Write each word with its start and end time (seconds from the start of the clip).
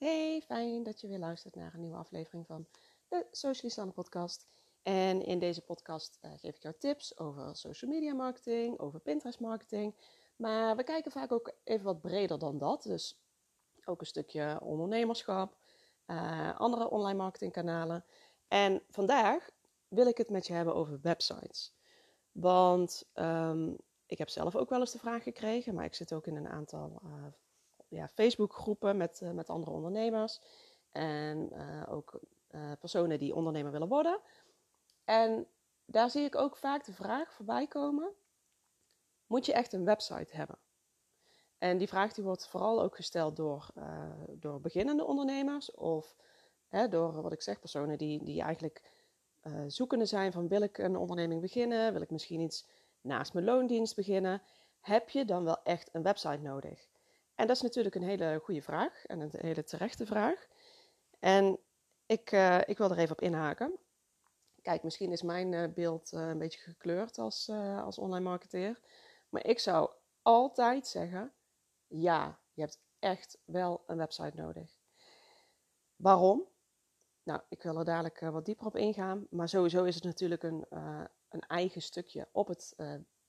Hey, 0.00 0.42
fijn 0.46 0.82
dat 0.82 1.00
je 1.00 1.08
weer 1.08 1.18
luistert 1.18 1.54
naar 1.54 1.74
een 1.74 1.80
nieuwe 1.80 1.96
aflevering 1.96 2.46
van 2.46 2.66
de 3.08 3.26
Socialistan 3.30 3.92
podcast. 3.92 4.46
En 4.82 5.24
in 5.24 5.38
deze 5.38 5.60
podcast 5.60 6.18
uh, 6.22 6.30
geef 6.36 6.56
ik 6.56 6.62
jou 6.62 6.74
tips 6.78 7.18
over 7.18 7.56
social 7.56 7.90
media 7.90 8.14
marketing, 8.14 8.78
over 8.78 9.00
Pinterest 9.00 9.40
marketing. 9.40 9.94
Maar 10.36 10.76
we 10.76 10.82
kijken 10.82 11.10
vaak 11.10 11.32
ook 11.32 11.52
even 11.64 11.84
wat 11.84 12.00
breder 12.00 12.38
dan 12.38 12.58
dat. 12.58 12.82
Dus 12.82 13.20
ook 13.84 14.00
een 14.00 14.06
stukje 14.06 14.60
ondernemerschap, 14.62 15.56
uh, 16.06 16.60
andere 16.60 16.90
online 16.90 17.18
marketingkanalen. 17.18 18.04
En 18.48 18.82
vandaag 18.88 19.50
wil 19.88 20.06
ik 20.06 20.18
het 20.18 20.30
met 20.30 20.46
je 20.46 20.52
hebben 20.52 20.74
over 20.74 21.00
websites. 21.02 21.74
Want 22.32 23.10
um, 23.14 23.76
ik 24.06 24.18
heb 24.18 24.28
zelf 24.28 24.56
ook 24.56 24.70
wel 24.70 24.80
eens 24.80 24.92
de 24.92 24.98
vraag 24.98 25.22
gekregen, 25.22 25.74
maar 25.74 25.84
ik 25.84 25.94
zit 25.94 26.12
ook 26.12 26.26
in 26.26 26.36
een 26.36 26.48
aantal 26.48 27.02
uh, 27.04 27.26
ja, 27.90 28.08
Facebookgroepen 28.08 28.96
met, 28.96 29.20
uh, 29.22 29.30
met 29.30 29.50
andere 29.50 29.70
ondernemers. 29.70 30.40
En 30.90 31.50
uh, 31.52 31.82
ook 31.88 32.20
personen 32.78 33.18
die 33.18 33.34
ondernemer 33.34 33.72
willen 33.72 33.88
worden. 33.88 34.20
En 35.04 35.46
daar 35.84 36.10
zie 36.10 36.24
ik 36.24 36.36
ook 36.36 36.56
vaak 36.56 36.84
de 36.84 36.92
vraag 36.92 37.32
voorbij 37.32 37.66
komen: 37.66 38.12
moet 39.26 39.46
je 39.46 39.52
echt 39.52 39.72
een 39.72 39.84
website 39.84 40.36
hebben? 40.36 40.58
En 41.58 41.78
die 41.78 41.88
vraag 41.88 42.12
die 42.12 42.24
wordt 42.24 42.48
vooral 42.48 42.82
ook 42.82 42.96
gesteld 42.96 43.36
door, 43.36 43.66
door 44.30 44.60
beginnende 44.60 45.04
ondernemers 45.04 45.74
of 45.74 46.16
hè, 46.68 46.88
door 46.88 47.22
wat 47.22 47.32
ik 47.32 47.42
zeg, 47.42 47.60
personen 47.60 47.98
die, 47.98 48.24
die 48.24 48.42
eigenlijk 48.42 48.82
zoekende 49.66 50.06
zijn 50.06 50.32
van 50.32 50.48
wil 50.48 50.62
ik 50.62 50.78
een 50.78 50.96
onderneming 50.96 51.40
beginnen? 51.40 51.92
Wil 51.92 52.02
ik 52.02 52.10
misschien 52.10 52.40
iets 52.40 52.66
naast 53.00 53.32
mijn 53.32 53.44
loondienst 53.44 53.96
beginnen, 53.96 54.42
heb 54.80 55.08
je 55.08 55.24
dan 55.24 55.44
wel 55.44 55.62
echt 55.62 55.88
een 55.92 56.02
website 56.02 56.42
nodig? 56.42 56.89
En 57.40 57.46
dat 57.46 57.56
is 57.56 57.62
natuurlijk 57.62 57.94
een 57.94 58.02
hele 58.02 58.40
goede 58.42 58.62
vraag 58.62 59.06
en 59.06 59.20
een 59.20 59.30
hele 59.32 59.64
terechte 59.64 60.06
vraag. 60.06 60.46
En 61.18 61.58
ik, 62.06 62.32
uh, 62.32 62.60
ik 62.66 62.78
wil 62.78 62.90
er 62.90 62.98
even 62.98 63.12
op 63.12 63.20
inhaken. 63.20 63.78
Kijk, 64.62 64.82
misschien 64.82 65.12
is 65.12 65.22
mijn 65.22 65.52
uh, 65.52 65.74
beeld 65.74 66.12
uh, 66.12 66.28
een 66.28 66.38
beetje 66.38 66.60
gekleurd 66.60 67.18
als, 67.18 67.48
als 67.84 67.98
online 67.98 68.24
marketeer. 68.24 68.80
Maar 69.28 69.44
ik 69.44 69.58
zou 69.58 69.90
altijd 70.22 70.86
zeggen: 70.86 71.32
ja, 71.86 72.40
je 72.52 72.60
hebt 72.60 72.80
echt 72.98 73.38
wel 73.44 73.82
een 73.86 73.96
website 73.96 74.36
nodig. 74.36 74.78
Waarom? 75.96 76.48
Nou, 77.22 77.40
ik 77.48 77.62
wil 77.62 77.78
er 77.78 77.84
dadelijk 77.84 78.20
wat 78.20 78.44
dieper 78.44 78.66
op 78.66 78.76
ingaan. 78.76 79.26
Maar 79.30 79.48
sowieso 79.48 79.84
is 79.84 79.94
het 79.94 80.04
natuurlijk 80.04 80.42
een, 80.42 80.66
een 81.28 81.46
eigen 81.46 81.82
stukje 81.82 82.28
op 82.32 82.48
het, 82.48 82.74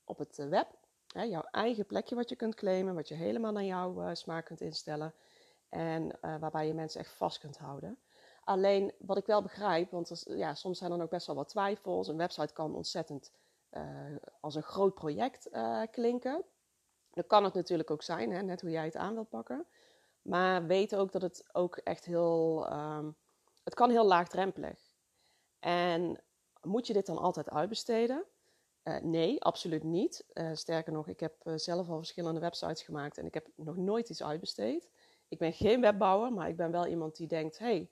op 0.04 0.18
het 0.18 0.38
eh, 0.38 0.48
web. 0.48 0.81
Hè, 1.12 1.22
jouw 1.22 1.42
eigen 1.50 1.86
plekje 1.86 2.14
wat 2.14 2.28
je 2.28 2.36
kunt 2.36 2.54
claimen, 2.54 2.94
wat 2.94 3.08
je 3.08 3.14
helemaal 3.14 3.52
naar 3.52 3.64
jouw 3.64 4.02
uh, 4.02 4.10
smaak 4.12 4.44
kunt 4.44 4.60
instellen. 4.60 5.14
En 5.68 6.18
waarbij 6.20 6.66
je 6.66 6.74
mensen 6.74 7.00
echt 7.00 7.12
vast 7.12 7.38
kunt 7.38 7.58
houden. 7.58 7.98
Alleen 8.44 8.92
wat 8.98 9.16
ik 9.16 9.26
wel 9.26 9.42
begrijp, 9.42 9.90
want 9.90 10.10
er, 10.10 10.36
ja, 10.36 10.54
soms 10.54 10.78
zijn 10.78 10.92
er 10.92 11.02
ook 11.02 11.10
best 11.10 11.26
wel 11.26 11.36
wat 11.36 11.48
twijfels. 11.48 12.08
Een 12.08 12.16
website 12.16 12.52
kan 12.52 12.74
ontzettend 12.74 13.32
als 14.40 14.54
een 14.54 14.62
groot 14.62 14.94
project 14.94 15.50
klinken. 15.90 16.44
Dat 17.10 17.26
kan 17.26 17.44
het 17.44 17.54
natuurlijk 17.54 17.90
ook 17.90 18.02
zijn, 18.02 18.30
hè, 18.30 18.42
net 18.42 18.60
hoe 18.60 18.70
jij 18.70 18.84
het 18.84 18.96
aan 18.96 19.14
wilt 19.14 19.28
pakken. 19.28 19.66
Maar 20.22 20.66
weet 20.66 20.96
ook 20.96 21.12
dat 21.12 21.22
het 21.22 21.48
ook 21.52 21.76
echt 21.76 22.04
heel. 22.04 22.66
Um, 22.72 23.16
het 23.64 23.74
kan 23.74 23.90
heel 23.90 24.06
laagdrempelig. 24.06 24.94
En 25.58 26.22
moet 26.62 26.86
je 26.86 26.92
dit 26.92 27.06
dan 27.06 27.18
altijd 27.18 27.50
uitbesteden? 27.50 28.24
Uh, 28.84 28.96
nee, 29.00 29.42
absoluut 29.42 29.82
niet. 29.82 30.24
Uh, 30.34 30.50
sterker 30.54 30.92
nog, 30.92 31.08
ik 31.08 31.20
heb 31.20 31.34
uh, 31.44 31.54
zelf 31.56 31.88
al 31.88 31.96
verschillende 31.96 32.40
websites 32.40 32.82
gemaakt 32.82 33.18
en 33.18 33.26
ik 33.26 33.34
heb 33.34 33.46
nog 33.54 33.76
nooit 33.76 34.08
iets 34.08 34.22
uitbesteed. 34.22 34.88
Ik 35.28 35.38
ben 35.38 35.52
geen 35.52 35.80
webbouwer, 35.80 36.32
maar 36.32 36.48
ik 36.48 36.56
ben 36.56 36.70
wel 36.70 36.86
iemand 36.86 37.16
die 37.16 37.26
denkt: 37.26 37.58
hé, 37.58 37.88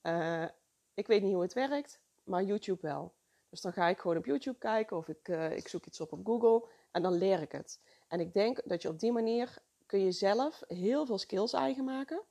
hey, 0.00 0.52
ik 0.94 1.06
weet 1.06 1.22
niet 1.22 1.32
hoe 1.32 1.42
het 1.42 1.52
werkt, 1.52 2.00
maar 2.24 2.42
YouTube 2.42 2.80
wel. 2.80 3.12
Dus 3.48 3.60
dan 3.60 3.72
ga 3.72 3.88
ik 3.88 3.98
gewoon 3.98 4.16
op 4.16 4.24
YouTube 4.24 4.58
kijken 4.58 4.96
of 4.96 5.08
ik, 5.08 5.28
ik 5.28 5.68
zoek 5.68 5.86
iets 5.86 6.00
op 6.00 6.12
op 6.12 6.26
Google 6.26 6.68
en 6.90 7.02
dan 7.02 7.12
leer 7.12 7.40
ik 7.40 7.52
het. 7.52 7.80
En 8.08 8.20
ik 8.20 8.32
denk 8.32 8.60
dat 8.64 8.82
je 8.82 8.88
op 8.88 8.98
die 8.98 9.12
manier 9.12 9.58
kun 9.86 10.00
je 10.00 10.12
zelf 10.12 10.62
heel 10.68 11.06
veel 11.06 11.18
skills 11.18 11.52
eigen 11.52 11.84
maken, 11.84 12.22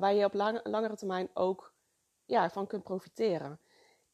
waar 0.00 0.14
je 0.14 0.24
op 0.24 0.34
lang, 0.34 0.60
langere 0.62 0.96
termijn 0.96 1.28
ook 1.34 1.72
ja, 2.24 2.50
van 2.50 2.66
kunt 2.66 2.82
profiteren. 2.82 3.58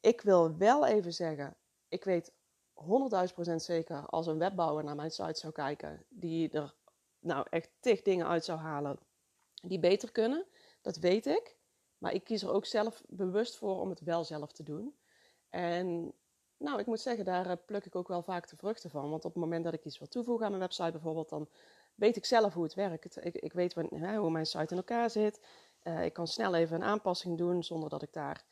Ik 0.00 0.20
wil 0.20 0.56
wel 0.56 0.86
even 0.86 1.12
zeggen, 1.12 1.56
ik 1.88 2.04
weet 2.04 2.32
100.000% 2.82 3.54
zeker 3.54 4.06
als 4.06 4.26
een 4.26 4.38
webbouwer 4.38 4.84
naar 4.84 4.96
mijn 4.96 5.10
site 5.10 5.38
zou 5.38 5.52
kijken, 5.52 6.04
die 6.08 6.50
er 6.50 6.74
nou 7.18 7.46
echt 7.50 7.70
tig 7.80 8.02
dingen 8.02 8.26
uit 8.26 8.44
zou 8.44 8.58
halen 8.58 8.98
die 9.62 9.78
beter 9.78 10.12
kunnen. 10.12 10.46
Dat 10.82 10.96
weet 10.96 11.26
ik. 11.26 11.56
Maar 11.98 12.12
ik 12.12 12.24
kies 12.24 12.42
er 12.42 12.52
ook 12.52 12.66
zelf 12.66 13.02
bewust 13.08 13.56
voor 13.56 13.80
om 13.80 13.90
het 13.90 14.00
wel 14.00 14.24
zelf 14.24 14.52
te 14.52 14.62
doen. 14.62 14.96
En 15.48 16.12
nou, 16.56 16.78
ik 16.78 16.86
moet 16.86 17.00
zeggen, 17.00 17.24
daar 17.24 17.50
eh, 17.50 17.56
pluk 17.66 17.84
ik 17.84 17.94
ook 17.94 18.08
wel 18.08 18.22
vaak 18.22 18.48
de 18.48 18.56
vruchten 18.56 18.90
van. 18.90 19.10
Want 19.10 19.24
op 19.24 19.32
het 19.32 19.42
moment 19.42 19.64
dat 19.64 19.72
ik 19.72 19.84
iets 19.84 19.98
wil 19.98 20.08
toevoegen 20.08 20.44
aan 20.44 20.50
mijn 20.50 20.62
website 20.62 20.90
bijvoorbeeld, 20.90 21.28
dan 21.28 21.48
weet 21.94 22.16
ik 22.16 22.24
zelf 22.24 22.54
hoe 22.54 22.62
het 22.62 22.74
werkt. 22.74 23.24
Ik, 23.24 23.34
ik 23.34 23.52
weet 23.52 23.74
hoe 23.74 24.30
mijn 24.30 24.46
site 24.46 24.70
in 24.70 24.76
elkaar 24.76 25.10
zit. 25.10 25.40
Uh, 25.82 26.04
ik 26.04 26.12
kan 26.12 26.26
snel 26.26 26.54
even 26.54 26.76
een 26.76 26.88
aanpassing 26.88 27.38
doen 27.38 27.64
zonder 27.64 27.88
dat 27.88 28.02
ik 28.02 28.12
daar 28.12 28.44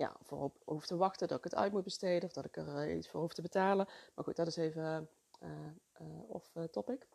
ja, 0.00 0.16
voor 0.22 0.50
hoef 0.64 0.86
te 0.86 0.96
wachten 0.96 1.28
dat 1.28 1.38
ik 1.38 1.44
het 1.44 1.54
uit 1.54 1.72
moet 1.72 1.84
besteden 1.84 2.28
of 2.28 2.32
dat 2.32 2.44
ik 2.44 2.56
er 2.56 2.88
uh, 2.88 2.96
iets 2.96 3.08
voor 3.08 3.20
hoef 3.20 3.32
te 3.32 3.42
betalen. 3.42 3.88
Maar 4.14 4.24
goed, 4.24 4.36
dat 4.36 4.46
is 4.46 4.56
even 4.56 5.08
uh, 5.42 5.50
uh, 6.00 6.30
off 6.30 6.50
topic. 6.70 7.06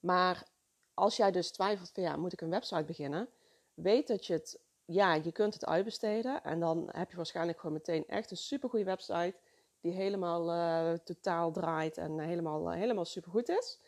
Maar 0.00 0.48
als 0.94 1.16
jij 1.16 1.30
dus 1.30 1.50
twijfelt 1.50 1.90
van 1.90 2.02
ja, 2.02 2.16
moet 2.16 2.32
ik 2.32 2.40
een 2.40 2.50
website 2.50 2.84
beginnen? 2.84 3.28
Weet 3.74 4.06
dat 4.08 4.26
je 4.26 4.32
het, 4.32 4.60
ja, 4.84 5.14
je 5.14 5.32
kunt 5.32 5.54
het 5.54 5.66
uitbesteden. 5.66 6.42
En 6.42 6.60
dan 6.60 6.88
heb 6.92 7.10
je 7.10 7.16
waarschijnlijk 7.16 7.58
gewoon 7.60 7.74
meteen 7.74 8.06
echt 8.06 8.30
een 8.30 8.36
supergoeie 8.36 8.84
website 8.84 9.34
die 9.80 9.92
helemaal 9.92 10.98
totaal 10.98 11.52
draait 11.52 11.96
en 11.96 12.18
helemaal, 12.18 12.70
helemaal 12.70 13.04
supergoed 13.04 13.48
is. 13.48 13.80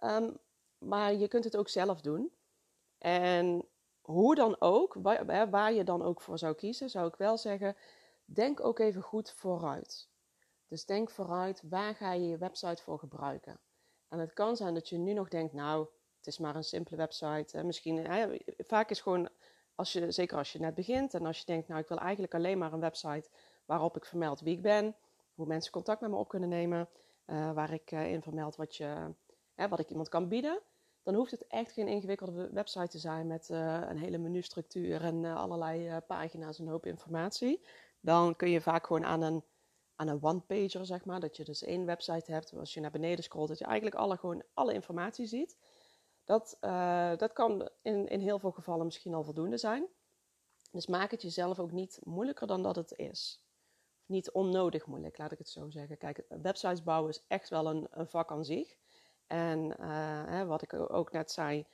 Um, 0.00 0.38
maar 0.78 1.14
je 1.14 1.28
kunt 1.28 1.44
het 1.44 1.56
ook 1.56 1.68
zelf 1.68 2.00
doen. 2.00 2.32
En 2.98 3.64
hoe 4.04 4.34
dan 4.34 4.56
ook, 4.60 4.94
waar, 5.50 5.72
je 5.72 5.84
dan 5.84 6.02
ook 6.02 6.20
voor 6.20 6.38
zou 6.38 6.54
kiezen, 6.54 6.90
zou 6.90 7.06
ik 7.08 7.16
wel 7.16 7.38
zeggen, 7.38 7.76
denk 8.24 8.64
ook 8.64 8.78
even 8.78 9.02
goed 9.02 9.32
vooruit. 9.32 10.08
Dus 10.68 10.84
denk 10.84 11.10
vooruit, 11.10 11.62
waar 11.68 11.94
ga 11.94 12.12
je 12.12 12.28
je 12.28 12.38
website 12.38 12.82
voor 12.82 12.98
gebruiken? 12.98 13.60
En 14.08 14.18
het 14.18 14.32
kan 14.32 14.56
zijn 14.56 14.74
dat 14.74 14.88
je 14.88 14.98
nu 14.98 15.12
nog 15.12 15.28
denkt, 15.28 15.52
nou, 15.52 15.86
het 16.16 16.26
is 16.26 16.38
maar 16.38 16.56
een 16.56 16.64
simpele 16.64 16.96
website. 16.96 17.62
Misschien, 17.62 17.96
hè, 17.96 18.36
vaak 18.56 18.90
is 18.90 19.00
gewoon, 19.00 19.28
als 19.74 19.92
je, 19.92 20.10
zeker 20.10 20.36
als 20.36 20.52
je 20.52 20.58
net 20.58 20.74
begint 20.74 21.14
en 21.14 21.26
als 21.26 21.38
je 21.38 21.44
denkt, 21.44 21.68
nou, 21.68 21.80
ik 21.80 21.88
wil 21.88 21.98
eigenlijk 21.98 22.34
alleen 22.34 22.58
maar 22.58 22.72
een 22.72 22.80
website 22.80 23.28
waarop 23.64 23.96
ik 23.96 24.04
vermeld 24.04 24.40
wie 24.40 24.56
ik 24.56 24.62
ben, 24.62 24.96
hoe 25.34 25.46
mensen 25.46 25.72
contact 25.72 26.00
met 26.00 26.10
me 26.10 26.16
op 26.16 26.28
kunnen 26.28 26.48
nemen, 26.48 26.88
uh, 27.26 27.52
waar 27.52 27.72
ik 27.72 27.92
uh, 27.92 28.12
in 28.12 28.22
vermeld 28.22 28.56
wat, 28.56 28.76
je, 28.76 29.14
hè, 29.54 29.68
wat 29.68 29.78
ik 29.78 29.90
iemand 29.90 30.08
kan 30.08 30.28
bieden 30.28 30.60
dan 31.04 31.14
hoeft 31.14 31.30
het 31.30 31.46
echt 31.46 31.72
geen 31.72 31.88
ingewikkelde 31.88 32.50
website 32.52 32.88
te 32.88 32.98
zijn 32.98 33.26
met 33.26 33.48
uh, 33.48 33.80
een 33.88 33.98
hele 33.98 34.18
menustructuur 34.18 35.02
en 35.02 35.22
uh, 35.22 35.36
allerlei 35.36 35.88
uh, 35.88 35.96
pagina's 36.06 36.58
en 36.58 36.68
hoop 36.68 36.86
informatie. 36.86 37.64
Dan 38.00 38.36
kun 38.36 38.50
je 38.50 38.60
vaak 38.60 38.86
gewoon 38.86 39.04
aan 39.04 39.22
een, 39.22 39.44
aan 39.96 40.08
een 40.08 40.22
one-pager, 40.22 40.86
zeg 40.86 41.04
maar, 41.04 41.20
dat 41.20 41.36
je 41.36 41.44
dus 41.44 41.62
één 41.62 41.84
website 41.84 42.32
hebt, 42.32 42.52
als 42.52 42.74
je 42.74 42.80
naar 42.80 42.90
beneden 42.90 43.24
scrolt, 43.24 43.48
dat 43.48 43.58
je 43.58 43.64
eigenlijk 43.64 43.96
alle, 43.96 44.16
gewoon 44.16 44.42
alle 44.54 44.72
informatie 44.72 45.26
ziet. 45.26 45.58
Dat, 46.24 46.56
dat 47.18 47.32
kan 47.32 47.68
in, 47.82 48.08
in 48.08 48.20
heel 48.20 48.38
veel 48.38 48.50
gevallen 48.50 48.84
misschien 48.84 49.14
al 49.14 49.24
voldoende 49.24 49.56
zijn. 49.56 49.86
Dus 50.70 50.86
maak 50.86 51.10
het 51.10 51.22
jezelf 51.22 51.58
ook 51.58 51.72
niet 51.72 52.00
moeilijker 52.02 52.46
dan 52.46 52.62
dat 52.62 52.76
het 52.76 52.92
is. 52.96 53.44
Niet 54.06 54.30
onnodig 54.30 54.86
moeilijk, 54.86 55.18
laat 55.18 55.32
ik 55.32 55.38
het 55.38 55.48
zo 55.48 55.70
zeggen. 55.70 55.98
Kijk, 55.98 56.24
websites 56.28 56.82
bouwen 56.82 57.10
is 57.10 57.24
echt 57.28 57.48
wel 57.48 57.66
een, 57.66 57.86
een 57.90 58.08
vak 58.08 58.30
aan 58.30 58.44
zich. 58.44 58.76
En 59.26 59.58
uh, 59.80 60.22
hè, 60.26 60.46
wat 60.46 60.62
ik 60.62 60.72
ook 60.90 61.12
net 61.12 61.30
zei, 61.30 61.66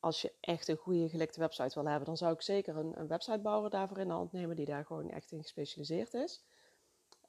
als 0.00 0.22
je 0.22 0.32
echt 0.40 0.68
een 0.68 0.76
goede 0.76 1.08
gelikte 1.08 1.40
website 1.40 1.80
wil 1.80 1.88
hebben, 1.88 2.06
dan 2.06 2.16
zou 2.16 2.32
ik 2.32 2.42
zeker 2.42 2.76
een, 2.76 3.00
een 3.00 3.06
websitebouwer 3.06 3.70
daarvoor 3.70 3.98
in 3.98 4.08
de 4.08 4.14
hand 4.14 4.32
nemen 4.32 4.56
die 4.56 4.66
daar 4.66 4.84
gewoon 4.84 5.10
echt 5.10 5.32
in 5.32 5.42
gespecialiseerd 5.42 6.14
is. 6.14 6.44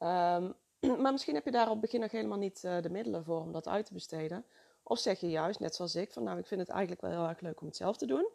Um, 0.00 0.54
maar 1.02 1.12
misschien 1.12 1.34
heb 1.34 1.44
je 1.44 1.50
daar 1.50 1.66
op 1.66 1.72
het 1.72 1.80
begin 1.80 2.00
nog 2.00 2.10
helemaal 2.10 2.38
niet 2.38 2.62
uh, 2.64 2.80
de 2.80 2.90
middelen 2.90 3.24
voor 3.24 3.40
om 3.40 3.52
dat 3.52 3.68
uit 3.68 3.86
te 3.86 3.92
besteden. 3.92 4.44
Of 4.82 4.98
zeg 4.98 5.20
je 5.20 5.30
juist, 5.30 5.60
net 5.60 5.74
zoals 5.74 5.94
ik, 5.94 6.12
van 6.12 6.22
nou 6.22 6.38
ik 6.38 6.46
vind 6.46 6.60
het 6.60 6.70
eigenlijk 6.70 7.00
wel 7.00 7.10
heel 7.10 7.28
erg 7.28 7.40
leuk 7.40 7.60
om 7.60 7.66
het 7.66 7.76
zelf 7.76 7.96
te 7.96 8.06
doen. 8.06 8.28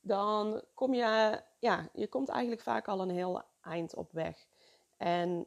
Dan 0.00 0.62
kom 0.74 0.94
je, 0.94 1.40
ja, 1.58 1.88
je 1.92 2.08
komt 2.08 2.28
eigenlijk 2.28 2.62
vaak 2.62 2.88
al 2.88 3.00
een 3.00 3.10
heel 3.10 3.42
eind 3.62 3.94
op 3.94 4.12
weg. 4.12 4.46
En 4.96 5.46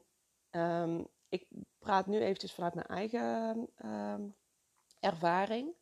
um, 0.51 1.07
ik 1.29 1.47
praat 1.79 2.05
nu 2.05 2.19
eventjes 2.19 2.53
vanuit 2.53 2.73
mijn 2.73 2.87
eigen 2.87 3.67
um, 3.85 4.35
ervaring. 5.05 5.73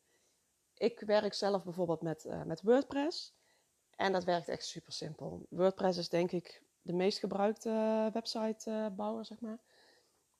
Ik 0.74 1.00
werk 1.00 1.34
zelf 1.34 1.64
bijvoorbeeld 1.64 2.02
met, 2.02 2.26
uh, 2.26 2.44
met 2.44 2.62
WordPress. 2.62 3.34
En 3.96 4.12
dat 4.12 4.24
werkt 4.24 4.48
echt 4.48 4.66
super 4.66 4.94
simpel. 4.94 5.46
WordPress 5.50 5.98
is 5.98 6.10
denk 6.10 6.32
ik 6.32 6.62
de 6.82 6.94
meest 6.94 7.20
gebruikte 7.20 8.10
websitebouwer, 8.14 9.26
zeg 9.26 9.40
maar. 9.40 9.60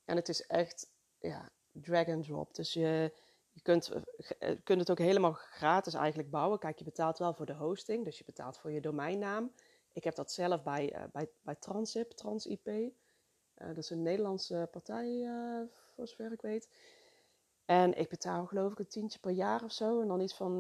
En 0.06 0.16
het 0.16 0.30
is 0.30 0.46
echt 0.46 0.90
ja, 1.20 1.50
drag 1.72 2.08
and 2.08 2.26
drop. 2.26 2.56
Dus 2.56 2.74
je, 2.74 3.14
je 3.52 3.62
kunt, 3.62 3.92
kunt 4.64 4.80
het 4.80 4.92
ook 4.92 4.98
helemaal 4.98 5.34
gratis 5.34 5.94
eigenlijk 5.94 6.30
bouwen. 6.30 6.60
Kijk, 6.60 6.78
je 6.78 6.84
betaalt 6.84 7.18
wel 7.18 7.34
voor 7.34 7.46
de 7.46 7.54
hosting, 7.54 8.06
dus 8.06 8.18
je 8.18 8.24
betaalt 8.26 8.58
voor 8.58 8.72
je 8.72 8.82
domeinnaam. 8.82 9.52
Ik 9.92 10.04
heb 10.04 10.16
dat 10.16 10.32
zelf 10.32 10.64
bij, 10.64 10.96
uh, 10.96 11.04
bij, 11.12 11.30
bij 11.42 11.56
Transip, 11.56 12.12
TransIP. 12.12 12.66
dat 13.54 13.78
is 13.78 13.90
een 13.90 14.02
Nederlandse 14.02 14.68
partij, 14.72 15.28
voor 15.96 16.08
zover 16.08 16.32
ik 16.32 16.42
weet. 16.42 16.70
En 17.66 17.98
ik 17.98 18.10
betaal 18.10 18.46
geloof 18.46 18.72
ik 18.72 18.80
een 18.80 18.88
tientje 18.88 19.20
per 19.20 19.32
jaar 19.32 19.64
of 19.64 19.72
zo. 19.72 20.02
En 20.02 20.08
dan 20.08 20.22
iets 20.22 20.36
van, 20.36 20.58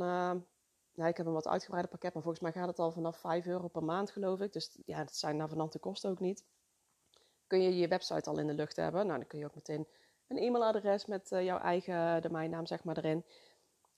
ja, 0.93 1.07
ik 1.07 1.17
heb 1.17 1.25
een 1.25 1.33
wat 1.33 1.47
uitgebreider 1.47 1.91
pakket, 1.91 2.13
maar 2.13 2.23
volgens 2.23 2.43
mij 2.43 2.51
gaat 2.51 2.67
het 2.67 2.79
al 2.79 2.91
vanaf 2.91 3.17
5 3.17 3.45
euro 3.45 3.67
per 3.67 3.83
maand 3.83 4.11
geloof 4.11 4.39
ik. 4.39 4.53
Dus 4.53 4.77
ja, 4.85 4.97
dat 4.97 5.15
zijn 5.15 5.37
navenante 5.37 5.79
kosten 5.79 6.09
ook 6.09 6.19
niet. 6.19 6.43
Kun 7.47 7.61
je 7.61 7.77
je 7.77 7.87
website 7.87 8.29
al 8.29 8.39
in 8.39 8.47
de 8.47 8.53
lucht 8.53 8.75
hebben. 8.75 9.05
Nou, 9.05 9.19
dan 9.19 9.27
kun 9.27 9.39
je 9.39 9.45
ook 9.45 9.55
meteen 9.55 9.87
een 10.27 10.37
e-mailadres 10.37 11.05
met 11.05 11.31
uh, 11.31 11.43
jouw 11.43 11.59
eigen 11.59 12.21
domeinnaam 12.21 12.65
zeg 12.65 12.83
maar 12.83 12.97
erin. 12.97 13.25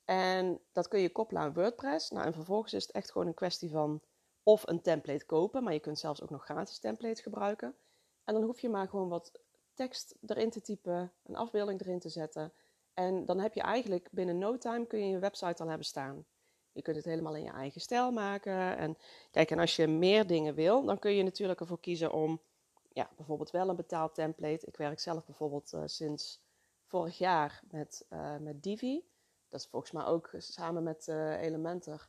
En 0.05 0.59
dat 0.71 0.87
kun 0.87 0.99
je 0.99 1.11
koppelen 1.11 1.41
aan 1.41 1.53
WordPress. 1.53 2.09
Nou, 2.09 2.25
en 2.25 2.33
vervolgens 2.33 2.73
is 2.73 2.83
het 2.83 2.95
echt 2.95 3.11
gewoon 3.11 3.27
een 3.27 3.33
kwestie 3.33 3.69
van 3.69 4.01
of 4.43 4.67
een 4.67 4.81
template 4.81 5.25
kopen, 5.25 5.63
maar 5.63 5.73
je 5.73 5.79
kunt 5.79 5.99
zelfs 5.99 6.21
ook 6.21 6.29
nog 6.29 6.43
gratis 6.43 6.79
templates 6.79 7.21
gebruiken. 7.21 7.75
En 8.23 8.33
dan 8.33 8.43
hoef 8.43 8.59
je 8.59 8.69
maar 8.69 8.87
gewoon 8.87 9.09
wat 9.09 9.39
tekst 9.73 10.15
erin 10.25 10.49
te 10.49 10.61
typen, 10.61 11.11
een 11.23 11.35
afbeelding 11.35 11.81
erin 11.81 11.99
te 11.99 12.09
zetten. 12.09 12.53
En 12.95 13.25
dan 13.25 13.39
heb 13.39 13.53
je 13.53 13.61
eigenlijk 13.61 14.07
binnen 14.11 14.37
no 14.37 14.57
time 14.57 14.85
kun 14.85 14.99
je 14.99 15.09
je 15.09 15.19
website 15.19 15.61
al 15.63 15.67
hebben 15.67 15.85
staan. 15.85 16.25
Je 16.71 16.81
kunt 16.81 16.95
het 16.95 17.05
helemaal 17.05 17.35
in 17.35 17.43
je 17.43 17.51
eigen 17.51 17.81
stijl 17.81 18.11
maken. 18.11 18.77
En 18.77 18.97
kijk, 19.31 19.51
en 19.51 19.59
als 19.59 19.75
je 19.75 19.87
meer 19.87 20.27
dingen 20.27 20.55
wil, 20.55 20.85
dan 20.85 20.99
kun 20.99 21.11
je 21.11 21.23
natuurlijk 21.23 21.59
ervoor 21.59 21.79
kiezen 21.79 22.11
om 22.11 22.41
ja, 22.89 23.09
bijvoorbeeld 23.15 23.51
wel 23.51 23.69
een 23.69 23.75
betaald 23.75 24.15
template. 24.15 24.65
Ik 24.65 24.77
werk 24.77 24.99
zelf 24.99 25.25
bijvoorbeeld 25.25 25.73
uh, 25.73 25.81
sinds 25.85 26.41
vorig 26.85 27.17
jaar 27.17 27.61
met, 27.71 28.05
uh, 28.09 28.37
met 28.37 28.63
Divi. 28.63 29.03
Dat 29.49 29.59
is 29.59 29.67
volgens 29.67 29.91
mij 29.91 30.05
ook 30.05 30.31
samen 30.37 30.83
met 30.83 31.07
uh, 31.07 31.41
Elementor. 31.41 32.07